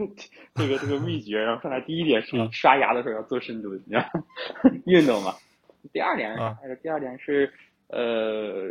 [0.54, 4.06] 这个这个秘诀，然后上来第一点是嗯刷牙的时候要做深蹲，你知道，
[4.86, 5.34] 运动嘛。
[5.94, 6.76] 第二点是啥啊来着？
[6.78, 7.52] 第二点是
[7.90, 8.70] 呃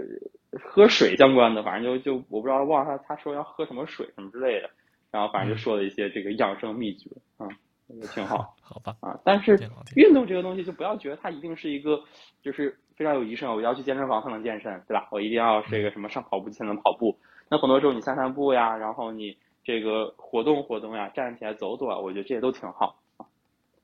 [0.60, 4.70] 喝水相关的，反正就就我不知道忘了他他说要喝什么水什么之类的，
[5.10, 7.46] 然后反正就嗯说了一些这个养生秘诀啊，
[7.88, 8.54] 也挺好。
[8.60, 9.58] 好吧，啊，但是
[9.96, 12.00] 运动这个东西就不要觉得它一定是一个
[12.42, 15.08] 就是非常有仪式感，我要去健身房才能健身，对吧？
[15.10, 17.16] 我一定要这个什么上跑步机才能跑步。
[17.48, 23.26] 那很多时候你散散步呀，然后你这个活动活动呀，站起来走走啊，我觉得这些都挺好啊。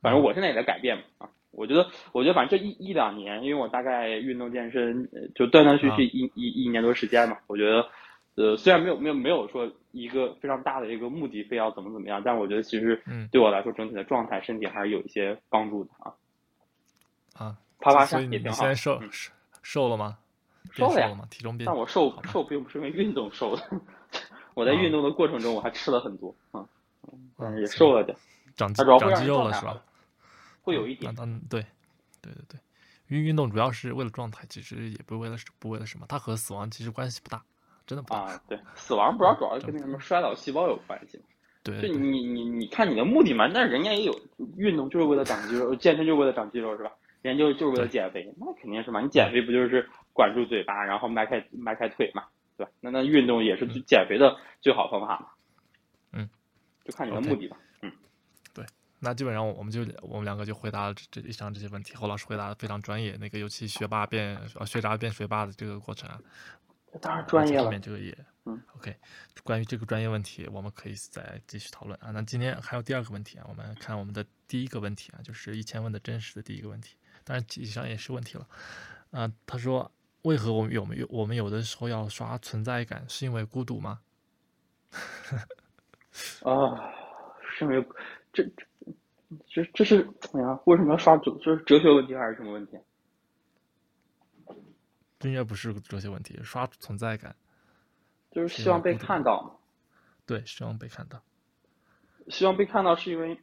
[0.00, 7.88] 反正我现在也在改变嘛啊，我觉得我觉得反正这一一两年，因为我大概运动健身呃就断断续续啊一、一一年多时间嘛，我觉得。
[8.36, 16.14] 呃，虽然没有没有没有说一个非常大的一个目的，非要怎么怎么样，但我觉得其实嗯对我来说，整体的状态、身体还是有一些帮助的啊。
[17.34, 17.56] 啊。
[17.80, 20.16] 爬爬山也挺好你现在瘦嗯瘦瘦了吗？
[20.70, 21.18] 瘦了呀？
[21.28, 21.66] 体重变？
[21.66, 23.62] 但我瘦瘦并不是因为运动瘦的，
[24.60, 26.60] 我在啊运动的过程中我还吃了很多啊，
[27.10, 28.14] 嗯但是也瘦了点。
[28.56, 29.82] 长肌长肌肉了是吧？
[30.60, 31.10] 会有一点。
[31.14, 31.64] 那当对，
[32.20, 32.60] 对对对，
[33.06, 37.42] 运运动主要是为了状态，其实也不为了不为了什么，它和死亡其实关系不大，
[37.86, 38.20] 真的不大。
[38.20, 41.18] 啊，对，死亡不知道主要是跟那什么衰老细胞有关系。
[41.62, 44.20] 对，就你你你看你的目的嘛，那人家也有
[44.56, 46.90] 运动，就是为了长肌肉，健身就是为了长肌肉，是吧？
[47.22, 49.00] 人家就就是为了减肥，那肯定是嘛。
[49.00, 52.24] 你减肥不就是管住嘴巴，然后迈开迈开腿嘛，
[52.60, 52.72] 对吧？
[52.80, 55.28] 那那运动也是减肥的最好方法嘛。
[56.12, 56.28] 嗯，
[56.84, 57.56] 就看你的目的吧。
[57.80, 57.90] 嗯，
[58.52, 58.66] 对，
[58.98, 61.94] 那基本上我们就我们两个就回答了这以上这些问题。
[61.94, 66.20] 侯老师回答的非常专业，那个尤其学霸变啊学渣变学霸的这个过程啊，
[67.00, 67.64] 当然专业了。
[67.64, 68.14] 后面这个也。
[68.44, 68.94] 嗯，OK，
[69.44, 72.10] 关于这个专业问题，我们可以再继续讨论啊。
[72.10, 78.46] 那今天还有第二个问题啊，我们看我们的第一个问题啊，就是一千问的真实的第一个问题，当然以上也是问题了
[79.10, 79.30] 啊。
[79.46, 79.92] 他说，
[80.22, 84.00] 为何我们有没有我们有的时候要刷存在感，是因为孤独吗？
[86.42, 86.92] 啊，
[87.52, 87.86] 是因为
[88.32, 88.44] 这
[89.46, 91.36] 这这是哎呀，为什么要刷哲？
[91.42, 92.78] 这是哲学问题还是什么问题？
[95.18, 97.36] 这应该不是哲学问题，刷存在感。
[98.30, 99.54] 就是希望被看到嘛，
[100.24, 101.22] 对，希望被看到。
[102.28, 103.40] 希望被看到是因为，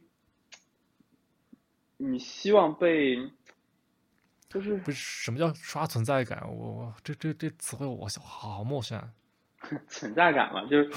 [1.98, 3.16] 你希望被，
[4.48, 6.42] 就是不是什么叫刷存在感？
[6.48, 8.98] 我我这这这词汇我好陌生。
[8.98, 9.08] 啊。
[9.88, 10.90] 存在感嘛，就是，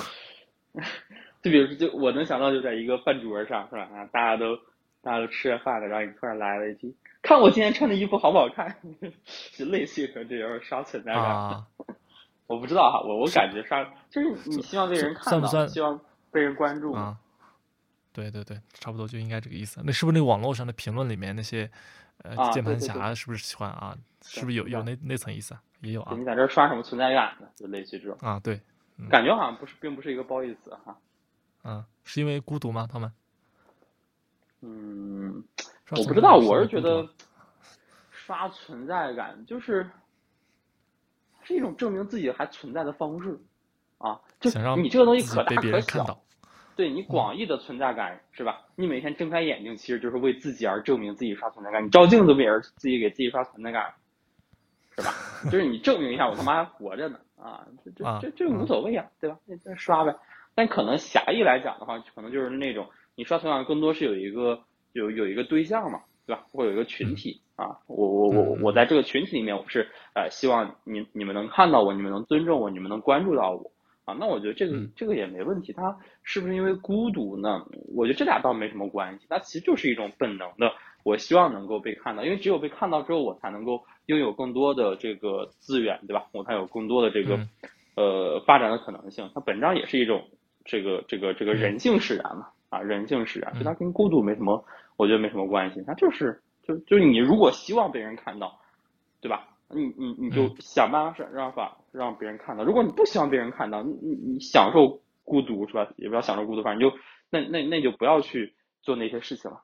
[1.41, 3.89] 就比如说，就我能想到就在一个饭桌上是吧？
[3.91, 4.55] 啊，大家都
[5.01, 8.73] 大家都吃着饭呢，然后你突然来了一句：“看我今天穿的衣服好不好看？”
[9.57, 11.65] 就类似于这种刷存在感。
[12.45, 15.99] 我不知道哈，我我感觉刷就是你希望被人看到，希望
[16.31, 17.17] 被人关注啊。
[18.13, 19.81] 对对对，差不多就应该这个意思。
[19.83, 21.71] 那是不是那网络上的评论里面那些
[22.23, 23.97] 呃键盘侠是不是喜欢啊？
[24.23, 25.61] 是不是有有那那层意思啊？
[25.81, 26.15] 也有啊。
[26.17, 27.47] 你在这刷什么存在感呢？
[27.55, 28.59] 就类似于这种啊，对，
[29.09, 30.97] 感觉好像不是，并不是一个褒义词哈。
[31.63, 32.87] 嗯，是因为孤独吗？
[32.91, 33.11] 他们？
[34.61, 35.43] 嗯，
[35.91, 37.07] 我不知道，我是觉得
[38.11, 39.89] 刷存在感就是。
[41.43, 43.35] 是一种证明自己还存在的方式，
[43.97, 46.23] 啊，就你这个东西可大可小，
[46.81, 48.65] 对你广义的存在感是吧？
[48.75, 51.85] 你每天睁开眼睛，其实就是为自己而证明自己刷存在感。
[51.85, 53.93] 你照镜子不也是自己给自己刷存在感，
[54.95, 55.13] 是吧？
[55.51, 59.37] 就是你证明一下我他妈还活着呢，啊，这这这这无所谓啊，对吧？
[59.63, 60.15] 那刷呗。
[60.55, 64.59] 但可能狭义来讲的话，可能就是那种你刷存在感更多是有一个
[64.93, 66.43] 有有一个对象嘛，对吧？
[66.51, 67.39] 或有一个群体。
[67.57, 73.71] 啊，我我我我在这个群体里面，我是呃希望你你们能看到我，你们能尊重我，你们能关注到我
[74.11, 74.17] 啊。
[74.19, 75.73] 那我觉得这个这个也没问题。
[75.73, 77.65] 他是不是因为孤独呢？
[77.95, 79.25] 我觉得这俩倒没什么关系。
[79.29, 80.71] 它其实就是一种本能的，
[81.03, 86.27] 我希望能够被看到，因为只有被看到之后，我才能够拥有更多的这个资源，对吧？
[86.33, 87.39] 我才有更多的这个
[87.95, 89.29] 呃发展的可能性。
[89.33, 90.23] 它本质上也是一种
[90.65, 94.63] 这个这个这个人性使然嘛啊，人性使然，所以它跟孤独没什么，
[94.97, 95.81] 我觉得没什么关系。
[95.85, 96.41] 它就是。
[96.63, 98.59] 就就是你如果希望被人看到，
[99.19, 99.47] 对吧？
[99.73, 102.63] 你你你就想办法让法让别人看到。
[102.63, 105.91] 如果你不希望别人看到，你你你享受孤独是吧？
[105.97, 106.95] 也不要享受孤独，反正就
[107.29, 109.63] 那那那就不要去做那些事情了。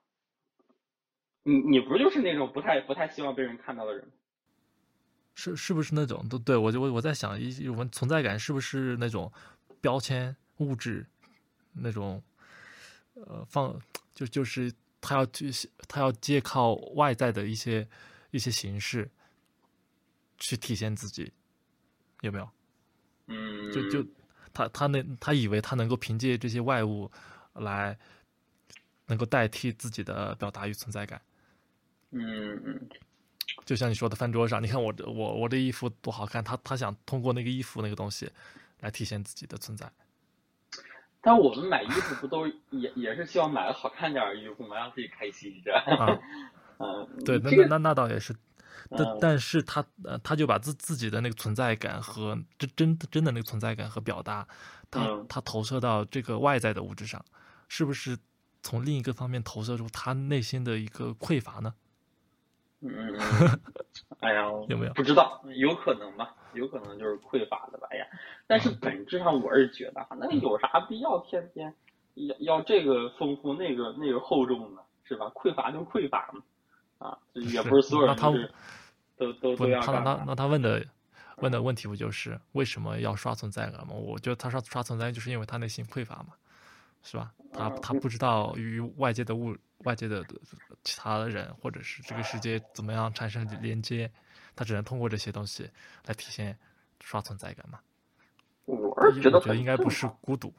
[1.43, 4.11] 你你不就是那种不太不太希望被人看到的人？
[5.35, 9.31] 是是不是那种都对我就我我在想一我们存在感是不是那种
[9.81, 11.05] 标签物质
[11.73, 12.21] 那种
[13.13, 13.79] 呃放
[14.13, 14.73] 就就是。
[14.99, 15.51] 他要去，
[15.87, 17.87] 他要借靠外在的一些
[18.31, 19.09] 一些形式
[20.37, 21.31] 去体现自己，
[22.21, 22.49] 有没有？
[23.27, 24.05] 嗯，就就
[24.53, 27.11] 他他那他以为他能够凭借这些外物
[27.53, 27.97] 来
[29.07, 31.21] 能够代替自己的表达与存在感。
[32.11, 32.89] 嗯嗯，
[33.65, 38.31] 就像你说的，饭桌上，你看我的我我这衣服多好看，他他想通过那个衣服那个东西
[38.79, 39.91] 来体现自己的存在。
[41.19, 44.77] 但我们买衣服不都也也是希望买个好看点的衣服吗？
[44.77, 46.19] 让自己开心是吧？
[46.79, 48.33] 嗯，对，那那那倒也是，
[48.89, 54.47] 但但是他呃他就把自自己的那个存在感和真真真的那个存在感和表达，
[54.89, 57.23] 他他投射到这个外在的物质上，
[57.67, 58.17] 是不是
[58.61, 61.73] 从另一个方面投射出他内心的一个匮乏呢？
[62.81, 62.89] 嗯，
[64.19, 64.93] 哎呀，有没有？
[64.93, 68.05] 不知道，有可能吧，有可能就是匮乏的吧哎呀。
[68.45, 71.73] 但是本质上，我是觉得哈，那有啥必要天天
[72.13, 74.81] 要要这个丰富，那个那个厚重呢？
[75.05, 75.25] 是吧？
[75.33, 76.41] 匮乏就匮乏嘛，
[76.99, 78.33] 啊， 也不是所有人都
[79.17, 79.79] 都都都要。
[79.81, 80.85] 他那那他问的
[81.37, 83.93] 问的问题不就是为什么要刷存在感吗？
[83.93, 86.33] 我觉得他刷刷存在就是因为他内心匮乏嘛，
[87.03, 87.31] 是吧？
[87.53, 89.55] 他他不知道与外界的物。
[89.85, 90.25] 外界的
[90.83, 94.11] 其他的人，或者是这个世界怎么样产生连接，
[94.55, 95.69] 他只能通过这些东西
[96.07, 96.57] 来体现
[96.99, 97.79] 刷存在感嘛？
[98.65, 100.51] 我是觉得应该不是孤独，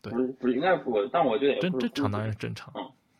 [0.00, 2.72] 对，不是不是应该不，但我觉得真正常当然正常，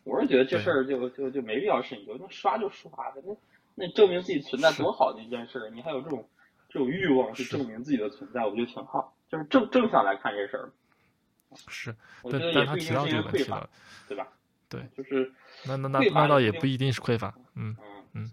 [0.05, 3.35] 我是觉得这事儿就就就没必要深究，那刷就刷呗，那
[3.75, 6.29] 那证明自己存在多好的一件事儿，你还有这种
[6.69, 10.71] 这种欲望去证明自己的存在，我觉得挺好，就是正正向来看这事儿。
[11.67, 13.69] 是，我觉得但也不一定是因为匮乏，
[14.07, 14.27] 对吧？
[14.69, 15.33] 对，就是
[15.65, 17.75] 那那那那倒也不一定是匮乏，嗯
[18.13, 18.31] 嗯，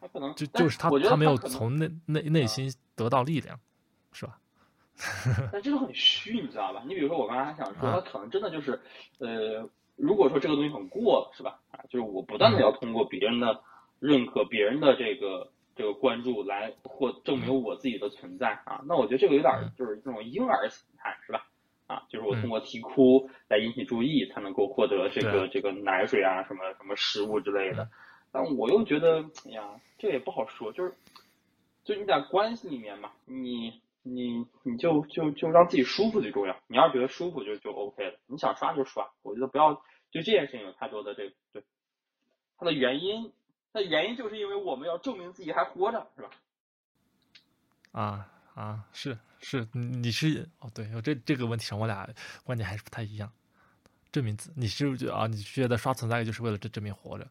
[0.00, 3.58] 他可能就就是他他没有从内内内心得到力量，
[4.12, 4.38] 是吧？
[5.50, 6.82] 但这个很虚，你知道吧？
[6.86, 8.78] 你比如说我刚才还想说，他可能真的就是
[9.18, 9.68] 呃，
[10.02, 11.60] 如果说这个东西很过了，是吧？
[11.70, 13.62] 啊，就是我不断的要通过别人的
[14.00, 21.46] 认可、别人的这个这个关注来或证明我自己的存在啊，那我觉得这个有点就是这种婴儿心态，是吧？
[21.86, 27.88] 啊，就是我通过啼哭来引起注意，才能够获得这个这个奶水啊，什么什么食物之类的。
[28.32, 30.94] 但我又觉得，哎呀，这也不好说，就是
[31.84, 36.56] 就你在关系里面嘛，你你你就就就让自己舒服最重要。
[36.66, 39.08] 你要是觉得舒服就就 OK 了，你想刷就刷。
[39.22, 41.64] 我觉得不要就这件事情有太多的这个对
[42.56, 43.32] 它的原因，
[43.72, 46.30] 那原因就是因为我们要证明自己还活着，是吧？
[47.90, 49.18] 啊啊是。
[49.44, 52.08] 是，你是哦，对，这这个问题上，我俩
[52.44, 53.32] 观点还是不太一样。
[54.12, 57.26] 证明自，你是不觉得啊，你觉得刷存在感就是为了这证明活着？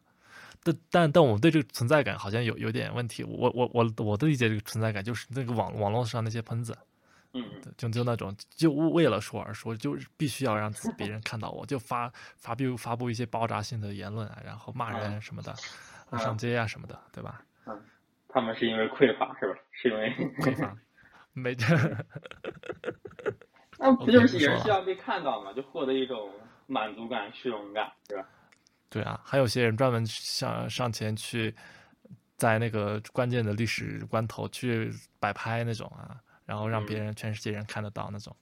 [0.62, 3.24] 但但但我们对这个存在感好像有有点问题。
[3.24, 6.76] 我我我我的理解，这个存在感就是那个网网络上那些喷子，
[7.34, 7.44] 嗯，
[7.76, 15.54] 就就那种就为了说而说，就必须要让别人看到我，就发发布发布一些爆炸性的言论啊，然后骂人什么的，
[16.18, 17.42] 上街啊什么的，对吧？
[17.66, 17.82] 嗯，
[18.28, 19.58] 他们是因为匮乏是吧？
[19.72, 20.76] 是因为 匮乏。
[21.34, 21.66] 没这，
[23.78, 25.50] 那不就是也是需要被看到嘛？
[25.54, 26.30] 就获得一种
[26.66, 28.28] 满足感、虚荣感，对吧？
[28.90, 31.54] 对啊，还有些人专门上上前去，
[32.36, 36.20] 在那个关键的历史关头去摆拍那种啊，
[36.52, 38.36] 然后让别人全世界人看得到那种。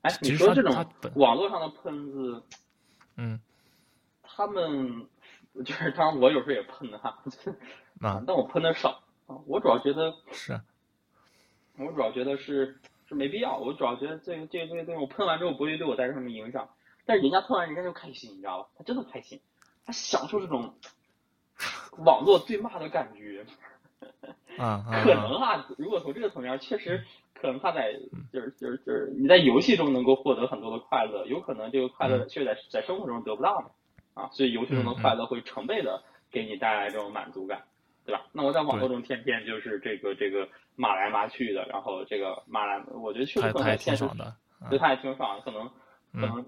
[0.00, 0.74] 哎，你说这种
[1.14, 2.42] 网络上的喷子，
[3.16, 3.40] 嗯，
[4.20, 5.06] 他们
[5.64, 7.22] 就是当然我有时候也喷哈，
[8.00, 10.60] 啊，但我喷的少啊，我主要觉得是。
[11.76, 16.68] 我主要觉得是是没必要，我主要觉得这个这个这个东西我喷完之后不会对我带来什么影响，
[17.06, 18.68] 但是人家喷完人家就开心，你知道吧？
[18.76, 19.40] 他真的开心，
[19.86, 20.74] 他享受这种
[22.04, 23.46] 网络对骂的感觉。
[24.58, 27.06] 啊， 可能啊，如果从这个层面，确实
[27.42, 27.92] 可能他在
[28.32, 33.72] 就是就是就是你在游戏中能够获得很多的快乐，有可能这个快乐却在在生活中得不到
[34.14, 37.62] 啊，所以游戏中的快乐会成倍的给你带来这种满足感。
[38.04, 38.26] 对吧？
[38.32, 44.04] 那我在网络中天天就是这个这个骂来骂去的，然后这个骂来，我觉得确实可能现实，
[44.68, 45.42] 对他也挺爽的。
[45.44, 45.70] 可能
[46.12, 46.44] 可能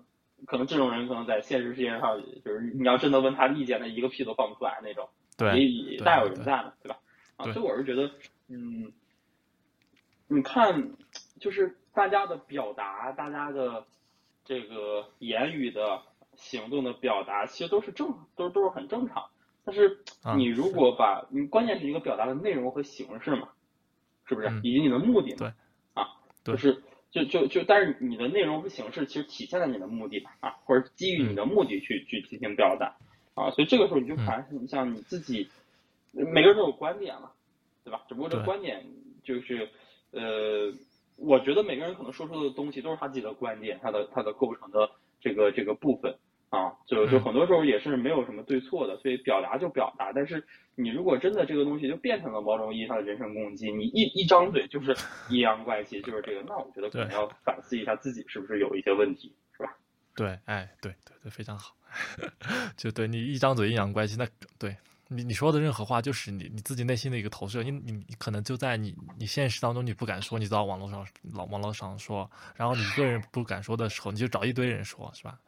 [0.47, 5.09] 可能这种人可能在现实世界上，就是你要真的问他意见，他一个屁都放不出来那种。
[5.39, 6.99] 对，也大有人在呢，对吧？
[7.37, 8.11] 啊，所以我是觉得，
[8.49, 8.91] 嗯，
[10.29, 10.91] 你看，
[11.41, 13.87] 就是大家的表达，大家的
[14.45, 16.03] 这个言语的
[16.37, 19.25] 行动的表达，其实都是正，都都是很正常。
[19.65, 19.99] 但是
[20.37, 23.49] 你如果把你关键是一个表达的内容和形式嘛，
[24.27, 24.49] 是不是？
[24.63, 25.53] 以及你的目的对
[25.95, 26.07] 啊，
[26.45, 32.97] 就是就就就，但是你的内容和形式其实体现了你的目的啊，或者基于你的目的去去进行表达
[33.35, 35.49] 啊，所以这个时候你就反你像你自己，
[36.13, 37.31] 每个人都有观点嘛，
[37.85, 38.03] 对吧？
[38.09, 38.85] 只不过这观点
[39.23, 39.71] 就是
[40.15, 40.73] 呃，
[41.17, 44.89] 我觉得每个人可能说出的东西都是他自己的观点，他的他的构成的
[45.21, 46.15] 这个这个部分。
[46.51, 50.13] 啊，就就很多时候也是没有什么对错的，所以表达就表达。
[50.13, 50.41] 但是
[50.77, 54.95] 你如果真的这个东西就变成了某种意义上的人身攻击，你一一张嘴就是
[55.31, 59.77] 阴阳怪气，就是这个，那我觉得可能要反思一下自己是不是有一些问题，是吧？
[60.15, 61.75] 对，哎，对对对，非常好。
[62.77, 64.25] 就对你一张嘴阴阳怪气，那
[64.57, 64.77] 对。
[65.09, 75.39] 你你说的任何话就是你你自己内心的一个投射，你你你可能就在你你现实当中你不敢说，你到网络上老网络上说，然后你一个人不敢说的时候，你就找一堆人说，是吧？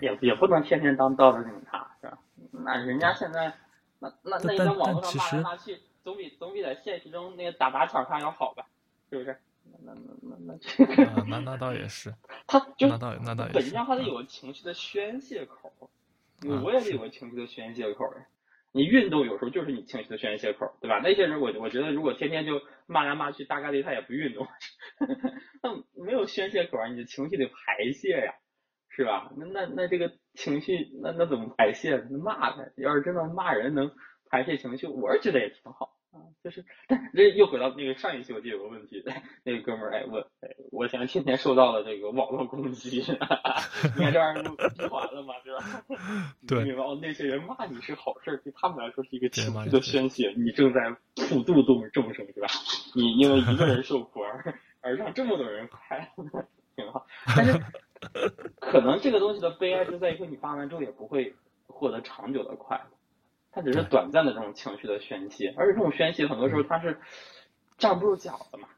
[0.00, 2.18] 也也不能天天当道德警察，是吧？
[2.50, 3.52] 那人家现在
[3.98, 8.66] 那那那你在网络上骂来骂去，总比总比在现实中那个打砸抢上要好吧？
[9.10, 9.38] 是不是？
[9.84, 12.14] 那那那那这个那那倒也是，
[12.46, 15.70] 他就那倒那倒也是，本质上他得有个情绪的宣泄口，
[16.62, 18.26] 我也得有个情绪的宣泄口呀。
[18.72, 21.00] 你运动有时候就是你情绪的宣泄口，对吧？
[21.02, 24.46] 那些人我我觉得如果天天就骂来骂去，大概率他也不运动，
[25.62, 28.34] 那没有宣泄口，你的情绪得排泄呀，
[28.90, 29.32] 是吧？
[29.36, 31.96] 那那那这个情绪那那怎么排泄？
[32.10, 33.90] 那骂他，要是真的骂人能
[34.30, 35.97] 排泄情绪，我是觉得也挺好。
[36.18, 39.02] 啊，就是， 但这又回到那个上一期，我记得有个问题，
[39.44, 42.98] 那个哥们儿哎问，哎，我现在天天受到了这个网络攻击，
[43.96, 45.34] 你看这玩意儿不闭环了吗？
[45.44, 45.84] 对吧？
[46.46, 50.94] 对，明白哦，那些人骂你是好事儿，对他们来说是一个情绪的宣泄，你正在
[51.28, 52.48] 普度众众生，是吧？
[52.94, 56.46] 你因为一个人受苦而而让这么多人快乐，
[56.76, 57.06] 挺好。
[57.36, 57.60] 但是
[58.60, 61.34] 可能这个东西的悲哀就在于说，你发完之后也不会。
[61.70, 62.97] 获得长久的快乐，
[63.50, 66.98] 它只是短暂的这种情绪的宣泄，而且这种宣泄很多时候它是
[67.76, 68.68] 站不住脚的嘛，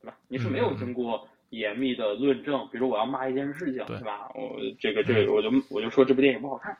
[0.00, 0.16] 对吧？
[0.28, 4.30] 你是没有经过严密的论证，比如我要骂一件事情，对吧？
[4.34, 6.72] 我这个这个，我就我就说这部电影不好看，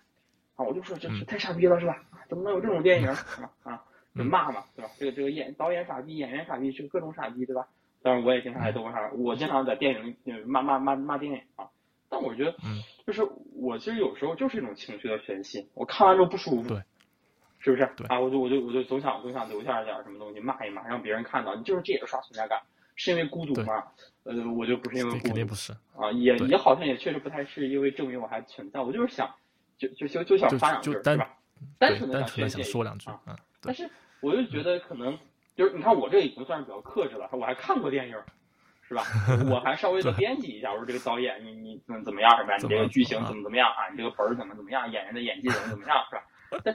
[0.57, 2.03] 啊，我就说这是太傻逼了，是吧？
[2.29, 3.17] 怎么能有这种电影啊？
[3.63, 3.85] 啊，
[4.17, 4.91] 就骂嘛，对吧？
[4.99, 7.69] 这个这个演导演傻逼，演员傻逼，这个各种傻逼，对吧？
[8.03, 11.69] 当然我也经常在豆瓣上，我经常在电影骂骂骂骂电影啊。
[12.13, 12.55] 但我觉得，
[13.07, 16.83] 就是我其实有时候就是一种情绪的宣泄，我看完之后不舒服，对，
[17.59, 17.83] 是不是？
[18.09, 22.61] 啊，我就我就我就总想总想留下点什么东西骂一骂，让别人看到，你就是这也是刷存在感，
[22.97, 23.83] 是因为孤独吗？
[24.25, 29.35] 呃，我就不是因为孤独，肯定不是啊，也也好像也确实不太是因为证明我还存在，我就是想
[29.79, 31.35] 就就就就想发两句，是吧？
[31.79, 33.21] 单纯的想说两句啊，
[33.63, 33.89] 但是
[34.21, 35.19] 我就觉得可能。
[35.55, 38.17] 就是你看我这已经算是比较克制了，我还看过电影，
[38.93, 39.03] 是吧？
[39.51, 42.57] 我还稍微的编辑一下，我说这个导演你你怎么怎么样是吧？
[42.59, 43.89] 你这个剧情怎么怎么样啊？
[43.91, 44.91] 你这个本儿怎么怎么样？
[44.93, 46.23] 演员的演技怎么怎么样是吧？
[46.63, 46.75] 但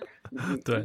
[0.66, 0.84] 对，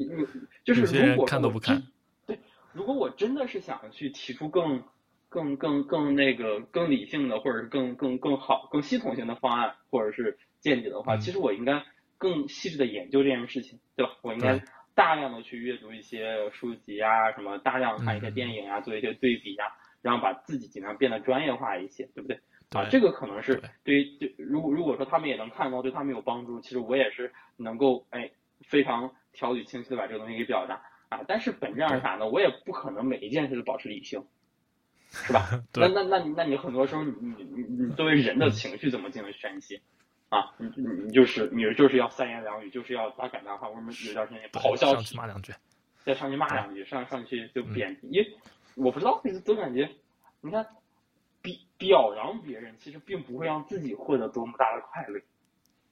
[0.65, 1.83] 就是如果看都不看，
[2.27, 2.39] 对，
[2.73, 4.83] 如果我真的是想去提出更
[5.31, 11.83] 更更更那个更理性的，或者是更更更好、更系统性的方案或者是见解的话，其实我应该
[12.19, 14.13] 更细致的研究这件事情，对吧？
[14.23, 14.63] 我应该。
[14.95, 19.65] 大量的去阅读一些书籍啊，什么大量看一些电影啊，做一些对比呀，
[20.03, 22.39] 然后把自己尽量变得专业化一些，对不对？
[22.71, 28.31] 啊，这个可能是对于就如果如果说他们也能看到，对他们有帮助，其实我也是能够哎
[28.67, 31.21] 非常条理清晰的把这个东西给表达啊。
[31.29, 32.29] 但是本质上是啥呢？
[32.29, 34.25] 我也不可能每一件事都保持理性，
[35.11, 35.49] 是吧？
[35.75, 39.81] 那那那那你很多时候你你你你作为人的情绪怎么进行宣泄？
[40.31, 45.53] 啊，你你你就是你就是要三言两语，就是要把感叹号，为什么有段时间咆哮去骂两句，
[46.07, 48.35] 再上去骂两句，上上去就贬，因为
[48.77, 49.91] 我不知道，总感觉，
[50.41, 50.67] 你看，
[51.41, 55.21] 表表扬别人，其实并不会让自己获得多么大的快乐，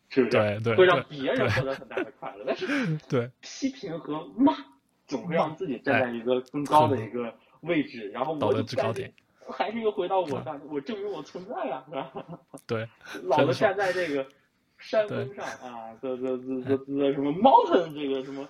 [0.09, 0.37] 是不是？
[0.37, 2.67] 对对，会让别人获得很大的快乐，但是
[3.09, 4.55] 对批评和骂
[5.07, 9.13] 总会让自己站在一个更高的一个位置，然后我制高点。
[9.53, 12.13] 还是又回到我上，我证明我存在呀，是吧？
[12.69, 12.89] 对，
[13.25, 14.25] 老子站在这个
[14.81, 18.49] 山峰上啊，这这这这这什么 mountain 这个什么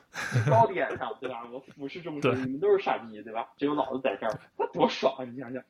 [0.48, 1.44] 高点上，对吧？
[1.52, 3.48] 我俯视众生，你们都是傻逼，对吧？
[3.58, 5.24] 只有老子在这儿，那多爽啊！
[5.24, 5.62] 你想想，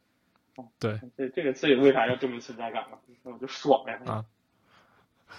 [0.78, 2.98] 对，这这个所以为啥要证明存在感嘛？
[3.22, 3.98] 那我就爽呀！
[4.06, 4.24] 啊。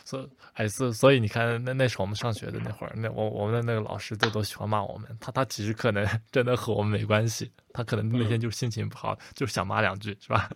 [0.05, 5.05] 所还是所以你看，那那是我们上学的那会儿，那我我们的那个老师都都喜欢骂我们。
[5.19, 10.49] 他他其实可能 真的和我们没关系，他可能那天就是心情不好，就是想骂两句，是吧？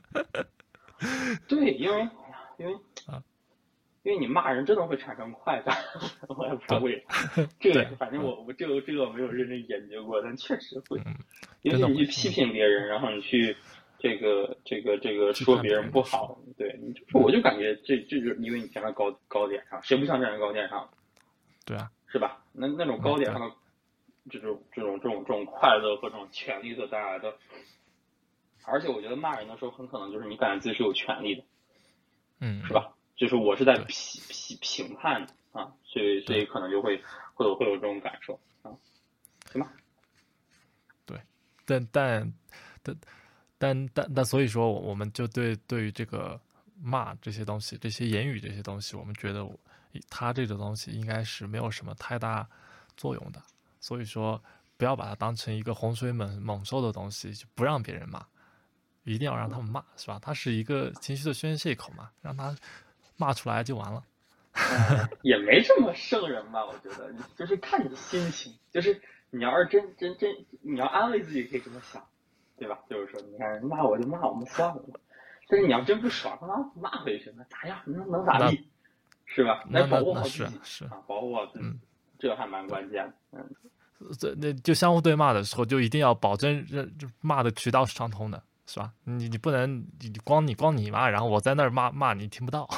[1.50, 2.10] 对，因为
[2.58, 2.74] 因为
[3.08, 3.22] 啊，
[4.06, 5.76] 因为你骂人真的会产生快感，
[6.30, 7.48] 我也不知道为啥。
[7.60, 11.02] 这个反正我我这个这个没有认真研究过，但确实会。
[11.64, 13.58] 尤其你去批评别人，然后你去。
[13.98, 20.88] 这个这个这个说别人不好，对，你就我就感觉这这就是因为你站在高高点上，谁不想站在高点上？
[21.66, 22.44] 对啊，是吧？
[22.52, 23.56] 那那种高点上的
[24.30, 27.34] 这种这种这种这种快乐和这种权利所带来的，
[28.68, 31.44] 而且我觉得骂人的时候很可能就是你感觉自己是有权利的，
[32.42, 32.94] 嗯，是吧？
[33.16, 37.02] 就是我是在评评评判啊，所以所以可能就会
[37.34, 38.72] 会有会有这种感受啊，
[39.52, 39.72] 行吧？
[41.06, 41.20] 对，
[41.66, 42.34] 但但
[42.82, 42.96] 但。
[43.58, 46.40] 但但但所以说，我们就对对于这个
[46.78, 49.50] 骂这些东西、这些言语这些东西，我们觉得
[50.10, 52.46] 它这个东西应该是没有什么太大
[52.98, 53.42] 作用的。
[53.80, 54.40] 所以说，
[54.76, 58.24] 不要把它当成一个洪水猛猛兽的东西，就不让别人骂，
[59.06, 60.20] 一定要让他们骂，是吧？
[60.22, 62.54] 它是一个情绪的宣泄口嘛，让他
[63.18, 64.04] 骂出来就完了。
[65.22, 66.66] 也没这么圣人吧？
[66.66, 72.02] 我觉得，就是看你的心情，就是你要是真真真，你要安慰自己，可以这么想。
[72.58, 72.80] 对吧？
[72.90, 74.82] 就是说，你看骂我就骂我们算了。
[75.50, 77.78] 但是你要真不爽，他妈骂回去，那咋样？
[77.86, 78.66] 能能咋地？
[79.26, 79.62] 是吧？
[79.68, 81.66] 那保护好自己是啊，保护好自己，
[82.18, 83.14] 这还蛮关键的。
[83.34, 83.46] 嗯，
[84.18, 86.88] 这那就相互对骂的时候，就一定要保证这
[87.20, 88.92] 骂的渠道是畅通的，是吧？
[89.04, 92.68] 你你不能你光你光你骂，然后我在那儿骂骂你听不到。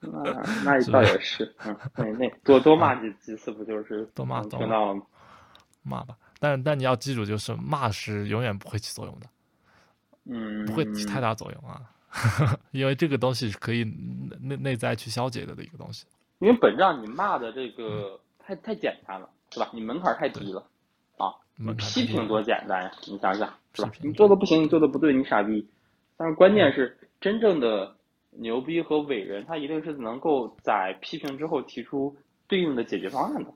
[0.00, 0.32] 那
[0.64, 5.02] 那倒也是，嗯，那那多多骂几几次不就是多骂听到了吗？
[5.82, 6.16] 骂吧。
[6.40, 9.26] 但但你要记住，就是骂是永远不会起作用的，
[10.24, 11.82] 嗯，不会起太大作用啊，
[12.72, 13.84] 因为这个东西是可以
[14.40, 16.04] 内内在去消解的的一个东西。
[16.40, 19.70] 因为本质上你骂的这个太太简单了，是吧？
[19.72, 20.66] 你门槛太低了
[21.76, 23.90] 批评多简单呀，你想想，是吧？
[24.02, 25.66] 你做的不行，你做的不对，你傻逼。
[26.16, 27.96] 但是关键是，真正的
[28.30, 32.16] 牛逼和伟人，他一定是能够在批评之后提出
[32.48, 33.50] 对应的解决方案的。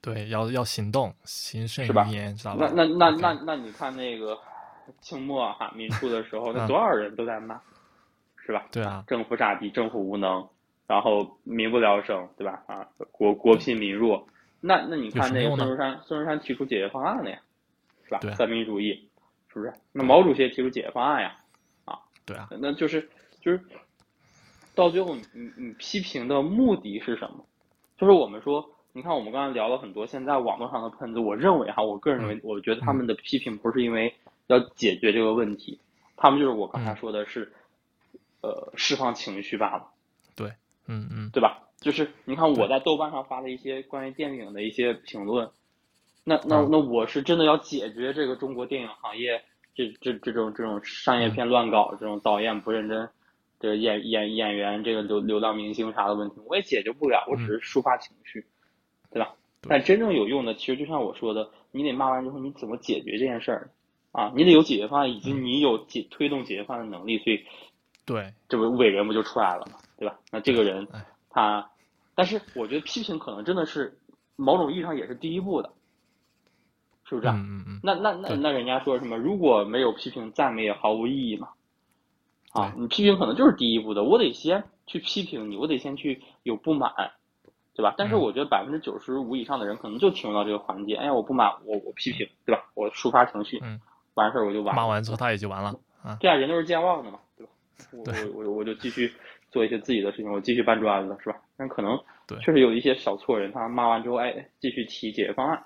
[0.00, 2.70] 对，要要行动，行胜于言，知道吧？
[2.74, 4.38] 那那那那那，你看那个
[5.00, 7.60] 清末哈民初的时候，那多少人都在骂，
[8.36, 8.66] 是吧？
[8.70, 10.48] 对啊，政府傻逼，政府无能，
[10.86, 12.62] 然后民不聊生，对吧？
[12.68, 14.24] 啊，国国贫民弱，
[14.60, 17.40] 那那你看那个孙中山，孙中山提出解决方案了呀，
[18.04, 18.32] 是吧对？
[18.34, 19.08] 三民主义，
[19.52, 19.72] 是不是？
[19.92, 21.36] 那毛主席也提出解决方案呀，
[21.84, 23.08] 啊对啊，那就是
[23.40, 23.60] 就是
[24.74, 27.44] 到最后你，你你批评的目的是什么？
[27.96, 34.14] 就是我们说，你看我们刚才聊了很多现在网络上的喷子，我认为哈，我个人认为，我觉得他们的批评不是因为
[34.46, 35.78] 要解决这个问题，
[36.16, 37.52] 他们就是我刚才说的是，
[38.40, 39.90] 呃，释放情绪罢了，
[40.36, 40.48] 对
[40.86, 41.67] 嗯嗯，对吧？
[41.80, 45.48] 就是你看我在豆瓣上发的一些关于电影的一些评论，
[46.24, 46.68] 那那嗯。
[46.70, 49.42] 那我是真的要解决这个中国电影行业
[49.74, 53.08] 这这这种这种商业片乱搞，这种导演不认真，
[53.60, 58.44] 这个演演演员这个流流量明星啥的问题，我也解决不了，我只是抒发情绪，
[59.10, 59.34] 对吧？
[59.62, 63.70] 但真正有用的，其实就像我说的，你得骂完之后你怎么解决这件事儿
[64.12, 64.32] 啊？
[64.34, 67.44] 你得有解决方案，以及你有解推动解决方案的能力，所以
[68.04, 70.18] 对，这不伟人不就出来了嘛，对吧？
[70.32, 71.70] 那这个人哎他，
[72.14, 73.98] 但是我觉得批评可能真的是
[74.36, 75.70] 某种意义上也是第一步的，
[77.04, 77.34] 是不是啊？
[77.36, 79.16] 嗯嗯嗯，那那那那人家说什么？
[79.16, 81.48] 如果没有批评，赞美也毫无意义嘛。
[82.52, 86.90] 啊，你批评可能就是第一步的，我得先去批评你，我得先去有不满，
[87.74, 87.94] 对吧？
[87.98, 92.64] 但是嗯我觉得百分之九十五以上的人可能就停留到这个环节，哎呀，我不满，我我批评，对吧？
[92.74, 93.78] 我抒发情绪，嗯
[94.14, 94.80] 完事儿我就完了。
[94.80, 97.52] 骂完之后他也就完了啊，对啊，人都是健忘的嘛，对吧？
[97.92, 98.02] 我
[98.34, 99.12] 我我我就继续
[99.50, 101.36] 做一些自己的事情，我继续搬砖子，是吧？
[101.56, 101.98] 但可能
[102.40, 105.56] 确实有一些小错人，他骂完之后，哎，继续提解决方案，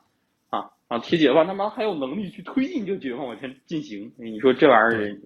[0.51, 5.17] 啊，然后提解决方案，他妈还有能力去推进这个解决方案往前进行，你说这玩意儿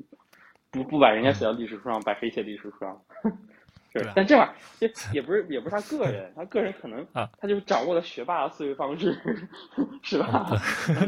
[0.70, 3.00] 不不把人家写到历史书上，把谁写历史书上？
[3.92, 9.16] 是啊，但这玩意儿这也不是也不是他个人，他个人可能啊他就掌握了学霸的思维方式，
[10.02, 10.50] 是吧？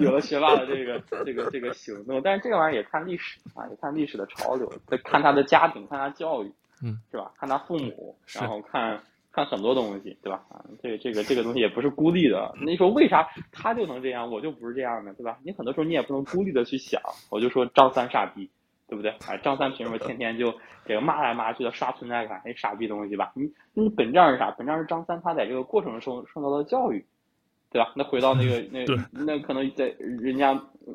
[0.00, 6.50] 有了学霸的这个这个这个行动，但是这个玩意儿也看历史啊，也看历史的潮流，再看他的家庭，看他教育，
[6.82, 7.32] 嗯，是吧？
[7.38, 9.00] 看他父母，然后看
[9.32, 10.42] 看很多东西，对吧？
[10.48, 12.52] 啊，这个这个这个东西也不是孤立的。
[12.60, 15.12] 那你说为啥他就能这样，我就不是这样的？
[15.14, 15.38] 对吧？
[15.44, 17.00] 你很多时候你也不能孤立的去想，
[17.30, 18.50] 我就说张三傻逼。
[18.90, 19.10] 对不对？
[19.26, 20.50] 哎，张三凭什么天天就
[20.86, 22.40] 这个骂来骂去的刷存在感？
[22.42, 23.30] 那傻逼东西吧？
[23.34, 24.50] 你你本质上是啥？
[24.52, 27.04] 本质上是张三他在这个过程中受到的教育，
[27.70, 27.92] 对吧？
[27.94, 30.52] 那回到那个 那那可能在人家
[30.86, 30.94] 嗯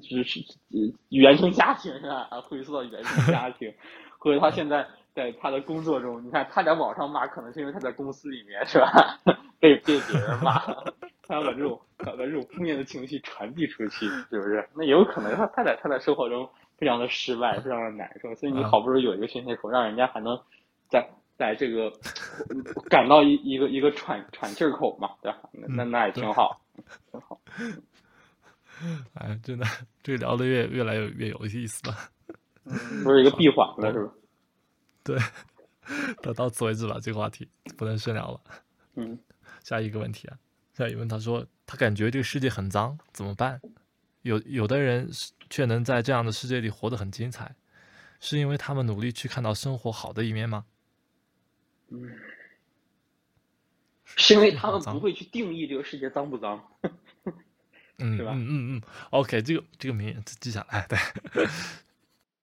[0.00, 0.38] 只是
[0.70, 0.78] 呃
[1.08, 3.74] 原生家庭上啊，回溯到原生家庭，
[4.20, 9.18] 或者他现在在他的工作中，你看他在网上骂，可能是因为他在公司里面是吧？
[9.60, 10.58] 被被别人骂，
[11.22, 14.68] 他要把这种把把这种负面的情绪传递出去，是不是？
[14.74, 16.48] 那也有可能他他在他在生活中
[16.78, 20.36] 非常的失败，非常的难受，所以你啊好不容易有一个宣泄口，让人家还能
[20.88, 21.92] 在在这个
[22.88, 25.38] 感到一一个一个喘喘气儿口嘛，对吧？
[25.52, 26.60] 那那那也挺好，
[27.12, 27.38] 挺好。
[29.14, 29.64] 哎，真的，
[30.02, 31.94] 这聊的越越来越越有意思了。
[33.04, 34.12] 不是一个闭环了，是吧？
[35.04, 35.18] 对，
[36.22, 38.40] 到到此为止吧，这个话题不能深聊了。
[38.94, 39.18] 嗯，
[39.64, 40.38] 下一个问题啊，
[40.74, 43.60] 下一个问他说，他感觉这个世界很脏，怎么办？
[44.22, 45.10] 有有的人
[45.50, 47.54] 却能在这样的世界里活得很精彩，
[48.20, 50.64] 是因为他们努力去看到生活好的一面吗？
[51.88, 52.10] 嗯
[54.14, 56.62] 是因为他们不会去定义这个世界脏不脏。
[57.98, 60.98] 嗯是吧嗯嗯嗯，OK，这个这个名言记下来，对，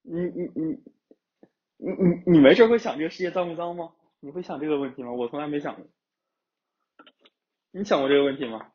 [0.03, 0.79] 你你你
[1.81, 3.89] 你你你没事会想这个世界脏不脏吗？
[4.19, 5.13] 你会想这个问题吗？
[5.13, 5.85] 我从来没想过。
[7.71, 8.67] 你想过这个问题吗？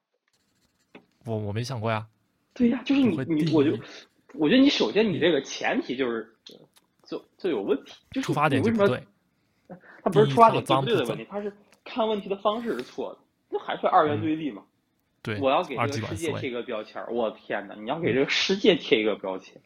[1.26, 2.06] 我我没想过呀，
[2.54, 3.78] 对呀，就是你你我就
[4.34, 6.34] 我觉得你首先你这个前提就是
[7.02, 8.98] 就就有问题，就是出发点你为什么就不
[9.68, 11.52] 对，他不是出发点对不不对的问题，他是
[11.84, 13.18] 看问题的方式是错的，
[13.50, 14.62] 那还是二元对立嘛？
[15.22, 17.74] 对，我要给这个世界贴一个标签儿，我天哪！
[17.74, 19.60] 你要给这个世界贴一个标签，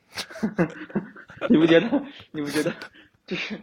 [1.50, 2.04] 你不觉得？
[2.30, 2.72] 你不觉得？
[3.28, 3.60] 这是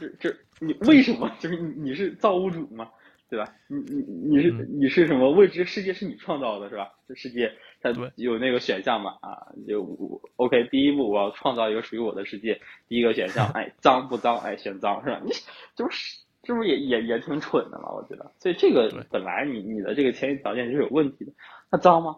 [0.00, 1.28] 这这你为什么？
[1.40, 2.88] 就是你你是造物主嘛，
[3.28, 3.52] 对吧？
[3.66, 5.30] 你你你是嗯你是什么？
[5.32, 6.92] 未知世界是你创造的，是吧？
[7.08, 7.52] 这世界
[7.82, 9.16] 它有那个选项嘛？
[9.20, 14.38] 啊，就我 OK，第一步我要创造一个属于我的世界，第一个选项， 哎，脏不脏？
[14.38, 15.20] 哎，选脏是吧？
[15.24, 15.32] 你
[15.74, 17.90] 这不是这不是也也也挺蠢的嘛？
[17.90, 21.32] 我觉得，所以这个对本来你你的这个前提条件就是有问题的。
[21.68, 22.16] 那脏吗？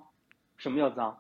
[0.59, 1.17] 什么叫脏？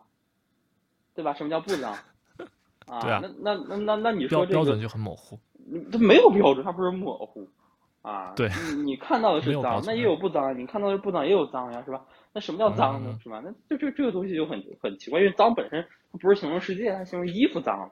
[1.15, 1.33] 对吧？
[1.33, 1.93] 什么叫不脏？
[2.87, 5.39] 啊，啊那那那那那你说这个标标准就很模糊，
[5.73, 7.49] 你这没有标准，它不是模糊
[8.03, 8.33] 啊。
[8.37, 12.05] 对你你看到的是脏，那也有不脏，你看到的是不脏，也有脏呀，是吧？
[12.33, 13.11] 那什么叫脏呢？
[13.13, 13.41] 嗯是吧？
[13.45, 17.91] 那就这这个东西就很很奇怪，因为脏本身它不是形容世界，它形容衣服脏，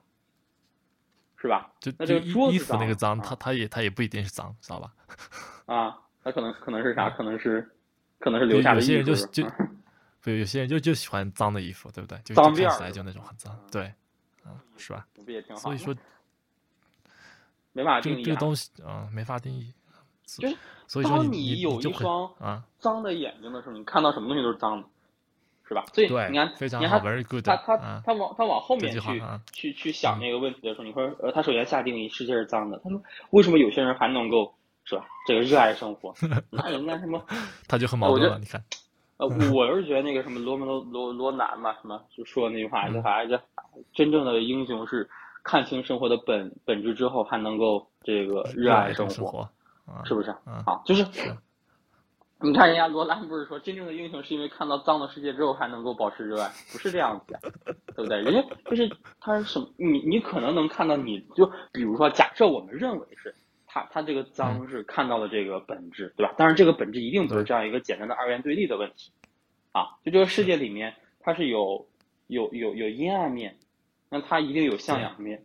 [1.36, 1.70] 是吧？
[1.80, 4.92] 就那这个桌子脏服那个脏，啊它它也它也不一定是脏，知道吧？
[5.66, 7.08] 啊，那可能可能是啥？
[7.10, 7.66] 可能是
[8.18, 9.14] 可能是留下的有有些人，就
[9.44, 9.50] 就
[10.22, 12.18] 不有些人就就喜欢脏的衣服，对不对？
[12.24, 13.90] 就脏辫儿就看起来就那种很脏，对，
[14.44, 15.06] 嗯，是吧？
[15.24, 15.62] 不也挺好？
[15.62, 15.94] 所以说
[17.72, 18.24] 没法定义啊。
[18.24, 19.72] 这个东西啊、没法定义。
[20.38, 20.56] 就是
[20.86, 24.86] 所以说当你有一双啊脏的眼睛的时候，你看到什么东西都是脏的，
[25.66, 25.84] 是吧？
[25.92, 27.00] 所以你看，非常好。
[27.44, 34.54] 他他啊他往他往后面去去去想那个问题的时候，你说呃，他首先下定义世界是脏的，他说为什么有些人还能够
[34.84, 35.04] 是吧？
[35.26, 36.14] 这个热爱生活，
[36.50, 37.24] 那人家什么
[37.66, 38.62] 他就很矛盾了，你看，
[39.16, 43.40] 呃，我是觉得那个什么罗门罗罗罗南嘛，什么就说那句话，就还是
[43.92, 45.08] 真正的英雄是
[45.42, 49.40] 看清生活的本本质之后，还能够这个热爱生生活，
[49.86, 50.30] 啊是不是？
[50.30, 51.36] 啊啊，就是是
[52.42, 57.40] 你看人家罗兰不是说真正的英雄是因为看到脏的世界之后还能够保持热爱，不是这样子的，
[57.94, 58.18] 对不对？
[58.22, 59.68] 人家就是他是什么？
[59.76, 63.34] 你你可能能看到你，就比如说，假设我们认为是
[63.66, 66.32] 他他这个脏是看到了这个本质，对吧？
[66.38, 69.12] 但是这个本质一定不是这样一个简单的二元对立的问题，
[69.72, 71.86] 啊，就这个世界里面它是有
[72.26, 73.58] 有有有阴暗面，
[74.10, 75.44] 那它一定有向阳面，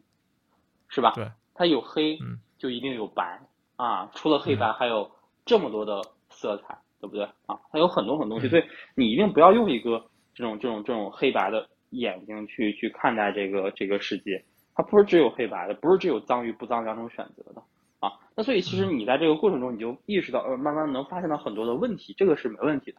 [0.89, 1.11] 是吧？
[1.15, 3.39] 对，它有黑嗯就一定有白
[3.75, 5.11] 啊，除了黑白还有
[5.45, 7.59] 这么多的色彩，对不对啊？
[7.71, 8.63] 它有很多很多东西，嗯所以
[8.95, 14.43] 你一定不要用一个这种这种这种黑白的眼睛去去看待这个这个世界，
[14.73, 17.61] 它不是只有黑白的，不是只有脏与不脏两种选择的
[17.99, 18.11] 啊。
[18.35, 22.97] 那所以其实你在这个过程中，你就意识到，呃，慢慢能发现到很多的问题，这个是没问题的，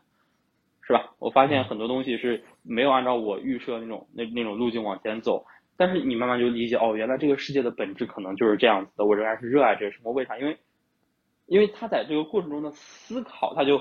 [0.82, 1.14] 是吧？
[1.18, 5.44] 我发现很多东西是没有按照我预设那种那那种路径往前走，
[5.76, 10.38] 但是你慢慢就理解，哦，原来这个世界的本质可能就是这样子的，我仍然是热爱这个生活，为啥？
[10.38, 10.58] 因为
[11.46, 13.80] 因为他在这个过程中的思考，他就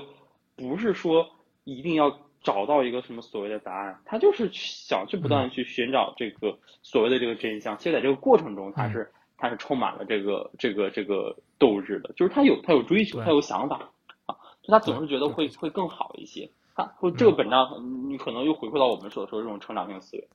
[0.56, 1.28] 不是说
[1.64, 7.76] 一定要找到一个什么所谓的答案，他就是想去不断的去寻找这个所谓的这个真相。
[7.78, 13.90] 其实在这个过程中，他是他是充满了这个这个这个斗志的，就是他有他有追求，他有想法
[14.26, 16.50] 啊，就他总是觉得会会更好一些。
[16.76, 20.28] 他会这个本质上，你可能又回归到我们所说的这种成长性思维，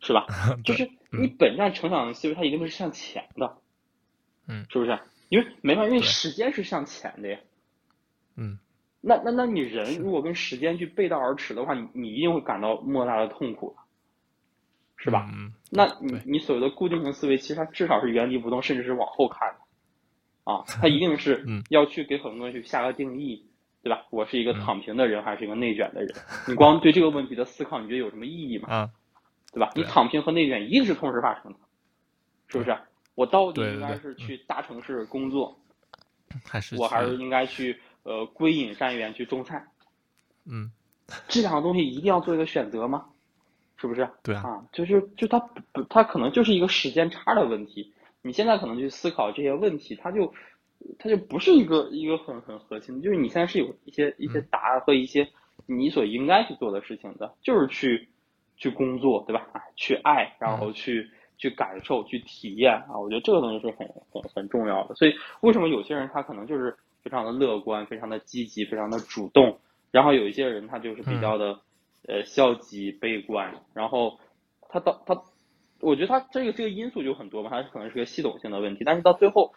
[0.00, 0.26] 是吧？
[0.64, 3.56] 就是你本站成长的思维，它一定是向前的，
[4.48, 4.98] 嗯，是不是？
[5.28, 7.38] 因为没办法，因为时间是向前的呀。
[8.36, 8.58] 嗯，
[9.00, 13.82] 那那那你人如果跟时间去背道而驰的话，你你一定会感到莫大的痛苦的，
[14.96, 15.28] 是吧？
[15.32, 23.46] 嗯，那你你所谓的固定型思维，其实它至少是原地不动，甚至是往后看的，啊，它一定是嗯要去给很多东西去下个定义，
[23.82, 24.04] 对吧？
[24.10, 26.14] 我是一个嗯躺平的人，还是一个内卷的人？
[26.46, 28.68] 你光对这个问题的思考，你觉得有什么意义吗？
[28.68, 28.90] 啊，
[29.52, 29.70] 对吧？
[29.74, 31.58] 你躺平和内卷一定是同时发生的，
[32.48, 32.76] 是不是？
[33.14, 35.58] 我到底应该是去大城市工作，
[36.44, 39.66] 还是我还是应该去呃归隐山园去种菜？
[40.44, 40.70] 嗯，
[41.28, 43.06] 这两个东西一定要做一个选择吗？
[43.78, 44.08] 是不是？
[44.22, 47.92] 对啊，啊，就是就它不不，它可能就是一个时间差的问题。
[48.22, 50.32] 你现在可能去思考这些问题，它就
[50.98, 55.28] 它就不是一个一个很很核心的，就是你现在是有一些一些答案和一些
[55.66, 58.08] 你所应该去做的事情的，就是去
[58.56, 59.46] 去工作，对吧？
[59.52, 64.94] 啊，去爱，然后去去感受，去体验啊，我觉得这个东西是很很很重要的。
[64.94, 69.58] 所以为什么有些人他可能就是非常的乐观，非常的积极，非常的主动，
[69.90, 71.58] 然后有一些人他就是比较的。
[72.08, 74.20] 呃，消极、悲观，然后
[74.68, 75.20] 他到他，
[75.80, 79.52] 我觉得他这个这个因素就很多嘛，他可能是个系统性的问题，但是到最后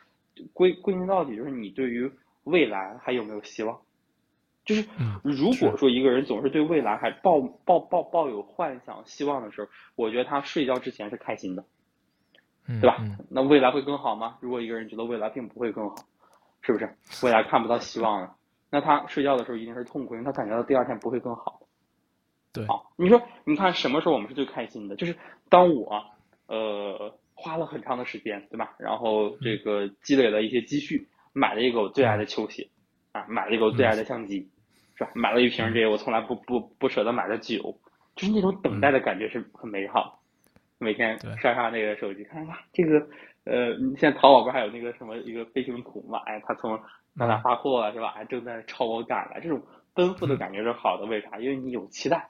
[0.52, 2.12] 归归根到底就是你对于
[2.45, 3.80] 未来还有没有希望？
[4.70, 11.66] 就是嗯如果说一个人总是对未来还抱抱抱抱有幻想、希望的时候，我觉得他睡觉之前是开心的，
[12.68, 12.98] 嗯对吧？
[13.00, 14.38] 嗯那未来会更好吗？
[14.42, 15.96] 如果一个人觉得未来并不会更好，
[16.62, 16.88] 是不是？
[17.24, 18.36] 未来看不到希望了，
[18.70, 21.62] 那他睡觉的时候一定是痛苦，因为他感觉到第二天不会更好。
[22.54, 24.96] 对，好，你说，你看什么时候我们是最开心的？
[24.96, 25.16] 就是
[25.50, 26.06] 当我
[26.48, 28.76] 呃花了很长的时间，对吧？
[28.78, 32.70] 然后这个积累了一些积蓄，买了一个我最爱的球鞋，
[33.12, 34.50] 啊，买了一个我最爱的相机，
[35.00, 35.12] 是吧？
[35.16, 37.80] 买了一瓶这个我从来不不不舍得买的酒，
[38.18, 40.22] 就是那种等待的感觉是很美好。
[40.78, 43.00] 每天刷刷那个手机，看哇，这个
[43.45, 46.20] 呃，现在淘宝不是还有那个什么一个飞行图嘛？
[46.26, 46.78] 哎，他从
[47.14, 48.12] 哪哪发货了是吧？
[48.12, 49.62] 还正在朝我赶来，这种
[49.93, 51.06] 奔赴的感觉是好的。
[51.06, 51.39] 为啥？
[51.39, 52.30] 因为你有期待，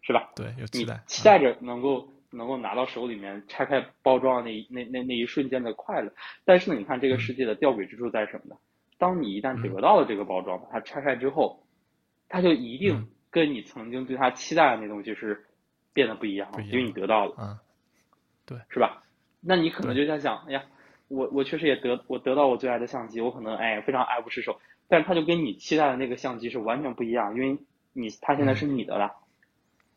[0.00, 0.30] 是吧？
[0.34, 6.12] 对，有期待，期待着能够能够拿到手里面拆开包装的那一那那那一瞬间的快乐。
[6.44, 8.56] 但是呢，你看这个世界的吊诡之处在什么呢？
[8.98, 11.64] 当你一旦得到了这个包装，把它拆开之后，
[12.32, 15.44] 它就一定嗯跟你曾经对他期待的那东西是
[15.92, 17.60] 变得不一样因为你得到了。
[18.46, 19.04] 对，是吧？
[19.40, 20.64] 那你可能就在想，哎呀，
[21.08, 24.58] 我我确实也得我得到我最爱的相机，我可能哎非常爱不释手，
[24.88, 27.58] 但是它就跟你期待的那个相机是完全不一样，因为
[27.92, 29.12] 你它现在是你的了，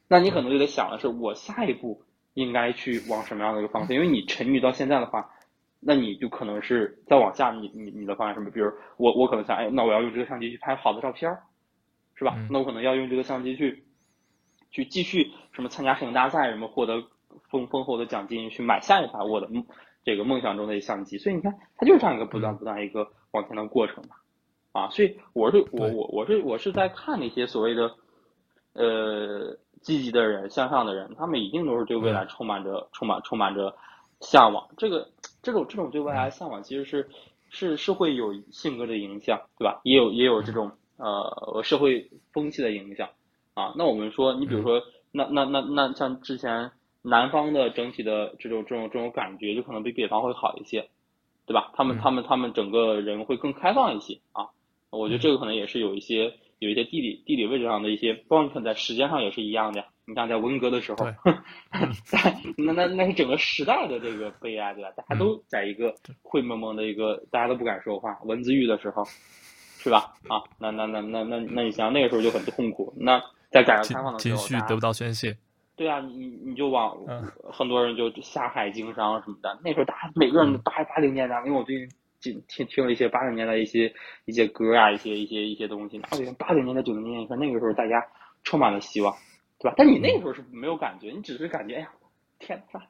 [0.07, 3.95] 那你可能就得想的是，我下一步应该去往什么样的一个方向？
[3.95, 5.31] 因为你沉迷到现在的话，
[5.79, 8.51] 那你就可能是再往下你，你你的方向什么？
[8.51, 11.43] 比如我我可能想，哎，那我要用这个相机去拍好的照片儿，
[12.15, 12.33] 是吧？
[12.37, 12.47] 嗯。
[12.51, 13.83] 那我可能要用这个相机去
[14.71, 17.03] 去继续什么参加摄影大赛，什么获得
[17.49, 19.49] 丰丰厚的奖金，去买下一台我的
[20.03, 24.15] 这个梦想中的相机，所以你看，它就是这样一个不断不断一个往前的过程嘛，
[24.71, 27.91] 啊，所以我是我我我是我是在看那些所谓的
[28.73, 33.75] 呃积极的人、向上的人，他们一定都是对未来充满着充满充满着
[34.19, 34.67] 向往。
[34.77, 35.09] 这个
[35.41, 37.09] 这种这种对未来的向往，其实是
[37.49, 39.81] 是是会有性格的影响，对吧？
[39.83, 43.09] 也有也有这种呃社会风气的影响
[43.53, 43.73] 啊。
[43.77, 44.81] 那我们说，你比如说，
[45.11, 46.71] 那那那那像之前。
[47.07, 50.89] 南方的整体的这种这种这种感觉，就可能比北方会好一些，
[51.45, 51.71] 对吧？
[51.75, 54.49] 他们他们他们整个人会更开放一些啊。
[54.89, 59.85] 我觉得这个可能也是有一些有一些地理地理位置上的一些，包括你看在时间上也是一样的。
[60.07, 61.05] 你像在文革的时候，
[62.05, 64.89] 在那那那是整个时代的这个悲哀，对吧？
[64.97, 65.93] 大家都在一个
[66.23, 69.03] 灰蒙蒙的一个，大家都不敢说话，文字狱的时候，
[69.85, 70.15] 是吧？
[70.27, 72.91] 啊，那那那那那那你想那个时候就很痛苦。
[72.97, 73.21] 那
[73.51, 75.37] 在改革开放的时候，情绪得不到宣泄。
[75.75, 76.97] 对啊，你你就往
[77.53, 79.59] 很多人就下海经商什么的。
[79.63, 81.87] 那时候大家每个人八八零年代，因为我最
[82.19, 83.93] 近听听了一些八零年代一些
[84.25, 85.99] 一些歌啊，一些一些一些东西。
[85.99, 88.03] 那八零年代九零年代，你看那个时候大家
[88.43, 89.13] 充满了希望，
[89.59, 89.75] 对吧？
[89.77, 91.89] 但你那个时候是没有感觉，你只是感觉哎呀，
[92.39, 92.81] 天呐，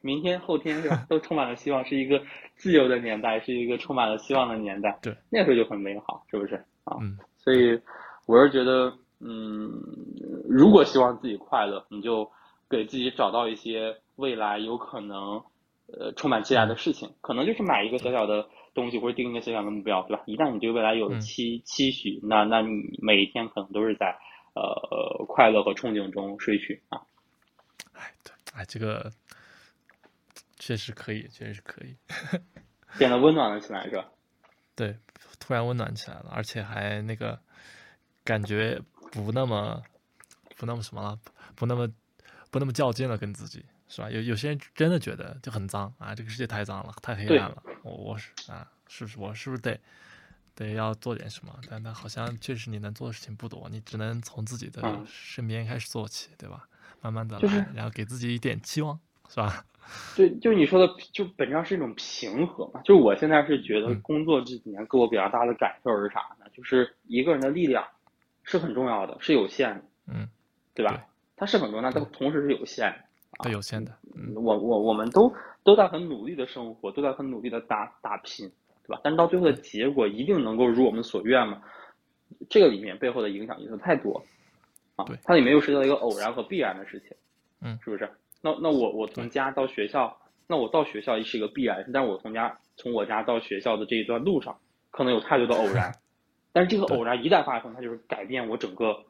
[0.00, 2.22] 明天后天是吧， 都充满了希望，是一个
[2.56, 4.98] 自由的年代，是一个充满了希望的年代。
[5.02, 6.96] 对，那时候就很美好，是不是啊？
[7.38, 7.80] 所以
[8.26, 8.96] 我是觉得。
[9.20, 9.68] 嗯，
[10.48, 12.30] 如果希望自己快乐，你就
[12.70, 15.42] 给自己找到一些未来有可能，
[15.88, 20.22] 呃，充满期待的事情，可能就是买一个小小的东西或者定一个小小的目标，对吧？
[20.26, 24.16] 一旦你对未来有了期期许，那那你每一天可能都是在
[24.54, 27.02] 呃快乐和憧憬中睡去啊。
[27.94, 29.10] 哎，对，哎，这个
[30.58, 31.96] 确实可以，确实可以，
[32.98, 34.04] 变得温暖了起来，是吧？
[34.74, 34.96] 对，
[35.38, 37.40] 突然温暖起来了，而且还那个
[38.24, 38.80] 感觉。
[39.10, 39.82] 不那么，
[40.58, 41.18] 不那么什么了，
[41.54, 41.88] 不那么，
[42.50, 44.10] 不那么较劲了，跟自己是吧？
[44.10, 47.62] 有有些人真的觉得就很脏啊，这个世界太脏了，太黑暗了。
[47.82, 49.80] 我我是啊，是不是我是不是得
[50.54, 51.58] 得要做点什么？
[51.70, 56.68] 但但好像确实你能做的事情不多，你只能从自己的身边开始做起，对吧？
[57.00, 59.64] 慢慢的来，然后给自己一点期望，是吧？
[60.16, 62.80] 对，就是你说的，就本质上是一种平和嘛。
[62.82, 66.46] 就是我现在是觉得工作这几年给我比较大的感受是啥呢？
[66.52, 67.84] 就是一个人的力量。
[68.50, 70.26] 是很重要的，是有限的，嗯，
[70.72, 71.04] 对吧？
[71.36, 72.98] 它是很重要，但它同时是有限的，
[73.44, 73.92] 它有限的。
[74.16, 75.30] 嗯我我我们都
[75.62, 78.50] 都在很努力的生活，都在很努力的打打拼，
[78.86, 78.98] 对吧？
[79.04, 81.60] 但是到最后的结果一定能够如我们所愿吗？
[82.48, 84.24] 这个里面背后的影响因素太多，
[84.96, 87.14] 啊，它里面又涉及到一个偶然和必然的事情，
[87.60, 88.10] 嗯，是不是？
[88.40, 90.16] 那那我我从家到学校，
[90.46, 94.56] 那我到学校是一个必然，但我从家从我家到学校的这一段路上，
[94.90, 95.92] 可能有太多的偶然。
[96.52, 99.04] 但是这个偶然一旦发生，它就是改变我整个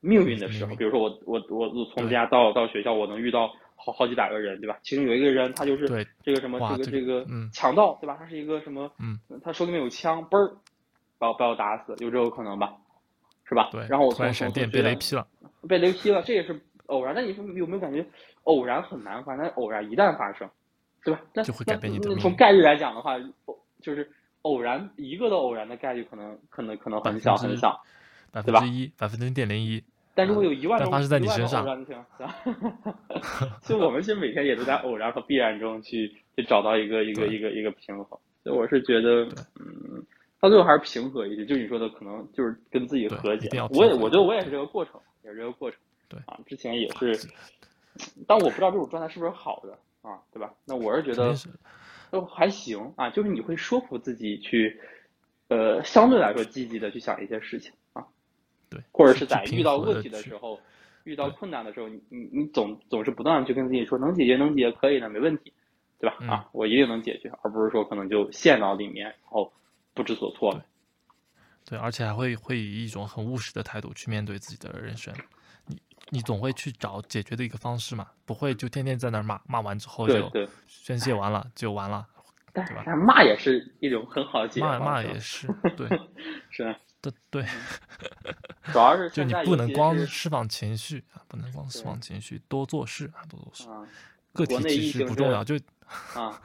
[0.00, 0.74] 命运的时候。
[0.76, 4.78] 比如说我我我我从家到到学校，我能遇到好好几百个人，对吧？
[4.82, 5.88] 其中有一个人他就是
[6.22, 8.16] 这个什么这个这个强盗，对吧？
[8.18, 8.90] 他是一个什么？
[9.00, 10.56] 嗯，他手里面有枪，嘣儿
[11.18, 12.74] 把我把我打死，有这个可能吧？
[13.48, 13.70] 是吧？
[13.72, 13.86] 对。
[13.88, 15.26] 然后我从闪电被雷劈了，
[15.68, 17.14] 被雷劈了，这也是偶然。
[17.14, 18.04] 那你说有没有感觉
[18.46, 19.44] 偶然很难发生？
[19.44, 20.50] 但偶然一旦发生，
[21.04, 21.20] 对吧？
[21.32, 23.16] 那就会改变你的从概率来讲的话，
[23.80, 24.10] 就是。
[24.42, 27.82] 偶然一个的偶然的概率可能可能可能很小很小？
[28.30, 29.82] 百分之一，百分之零点零一。
[30.14, 31.66] 但如果有一万种发生在你身上，
[33.62, 38.16] 其实 我们其实每天也都在偶然和必然中去去找到一个一个一个一个平衡。
[38.44, 39.24] 所以我是觉得，
[39.58, 40.00] 嗯，
[40.40, 41.44] 到最后还是平和一些。
[41.44, 43.48] 就你说的，可能就是跟自己和解。
[43.70, 44.92] 我也我觉得我也是这个过程，
[45.24, 45.80] 也是这个过程。
[46.08, 47.12] 对啊，之前也是，
[48.26, 50.52] 但我不知道这种状态是不是好的啊，对吧？
[50.64, 51.34] 那我是觉得。
[52.08, 54.80] 都还行啊，就是你会说服自己去，
[55.48, 58.06] 呃，相对来说积极的去想一些事情啊，
[58.70, 60.60] 对，或者是在遇到问题的时候，
[61.02, 65.52] 遇到困难的时候，你你你总总是不断的去跟自己说能解决能解决可以的没问题，
[65.98, 66.16] 对吧？
[66.28, 69.52] 啊，我一定能解决，而不是说可能就陷到里面然后
[69.92, 70.56] 不知所措。
[71.64, 75.12] 对，而且还会会以一种很务实的态度去面对自己的人生。
[76.10, 80.30] 你总会去找解决的一个方式嘛，不会就天天在那儿骂，骂完之后就
[80.68, 82.06] 宣泄完了就完了，
[82.54, 82.84] 对吧？
[82.94, 85.88] 骂也是一种很好的解决骂骂也是， 对，
[86.48, 87.44] 是，对对。
[88.72, 93.68] 主要是就你不能光释放情绪啊，不能光释放情绪，多做事啊，多做事。
[94.32, 95.56] 个体其实不重要，就
[96.14, 96.40] 啊，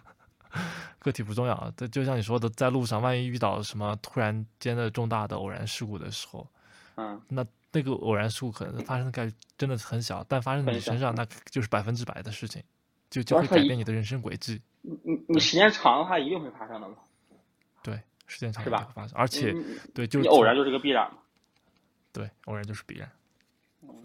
[0.98, 1.72] 个体不重要。
[1.78, 6.48] 这就像你说的，在路上万一遇到什么突然间的重大的偶然事故的时候，
[6.96, 7.46] 嗯，那。
[7.72, 12.62] 那个偶然事故可能发生的概率真的很小，但发生在你身上，那就是百分之百的事情，
[13.10, 14.62] 就就会改变你的人生轨迹。
[14.82, 16.96] 你你你时间长的话，一定会发生的嘛？
[17.84, 18.90] 对，时间长是吧？
[18.94, 19.54] 发生，而且
[19.94, 21.18] 对，就你偶然就是个必然嘛。
[22.12, 23.10] 对，偶然就是必然。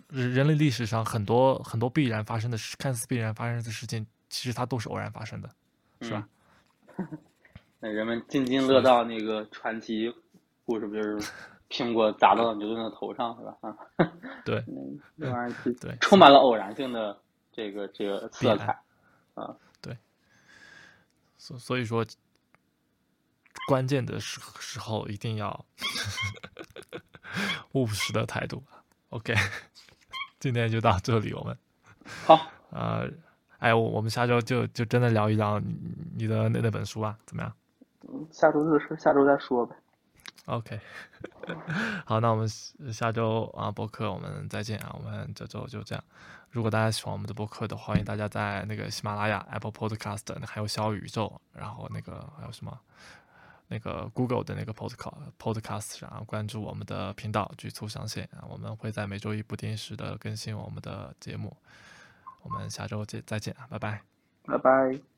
[0.08, 5.50] 人人类历史上很多很多必然发生的事，看似必然发生的事情，其实它都是偶然发生的，
[6.02, 6.28] 是吧？
[7.80, 10.14] 那人们津津乐道那个传奇
[10.64, 11.32] 故事，不就是
[11.68, 13.56] 苹果砸到了牛顿的头上，是吧？
[13.60, 13.76] 啊
[14.44, 14.64] 对，
[15.16, 17.18] 那玩意儿对，充满了偶然性的
[17.52, 18.78] 这个这个色彩
[19.34, 19.56] 啊。
[19.80, 19.96] 对，
[21.38, 22.04] 所所以说，
[23.68, 25.64] 关键的时时候一定要
[27.72, 28.62] 务实的态度。
[29.10, 29.34] OK，
[30.38, 31.56] 今天就到这里，我们
[32.24, 32.38] 好，
[32.70, 33.10] 呃，
[33.58, 35.74] 哎，我我们下周就就真的聊一聊你
[36.16, 37.52] 你的那那本书吧，怎么样？
[38.08, 39.74] 嗯，下周的事下周再说呗。
[40.46, 40.80] OK，
[42.06, 42.48] 好，那我们
[42.92, 46.02] 下周啊播客我们再见啊，我们这周就这样。
[46.50, 52.78] 如果大家喜欢我们的播客的，欢迎大家在那个喜马拉雅、Apple Podcast，还有小宇宙，然后那个还有什么
[53.66, 61.56] 那个 Google 的那个 Podcast Podcast 上关注我们的频道“局促上线”啊，我们会在每周一不定时的更新我们的节目。
[62.42, 64.00] 我们下周见，再见啊，拜拜。
[64.44, 65.15] 拜拜。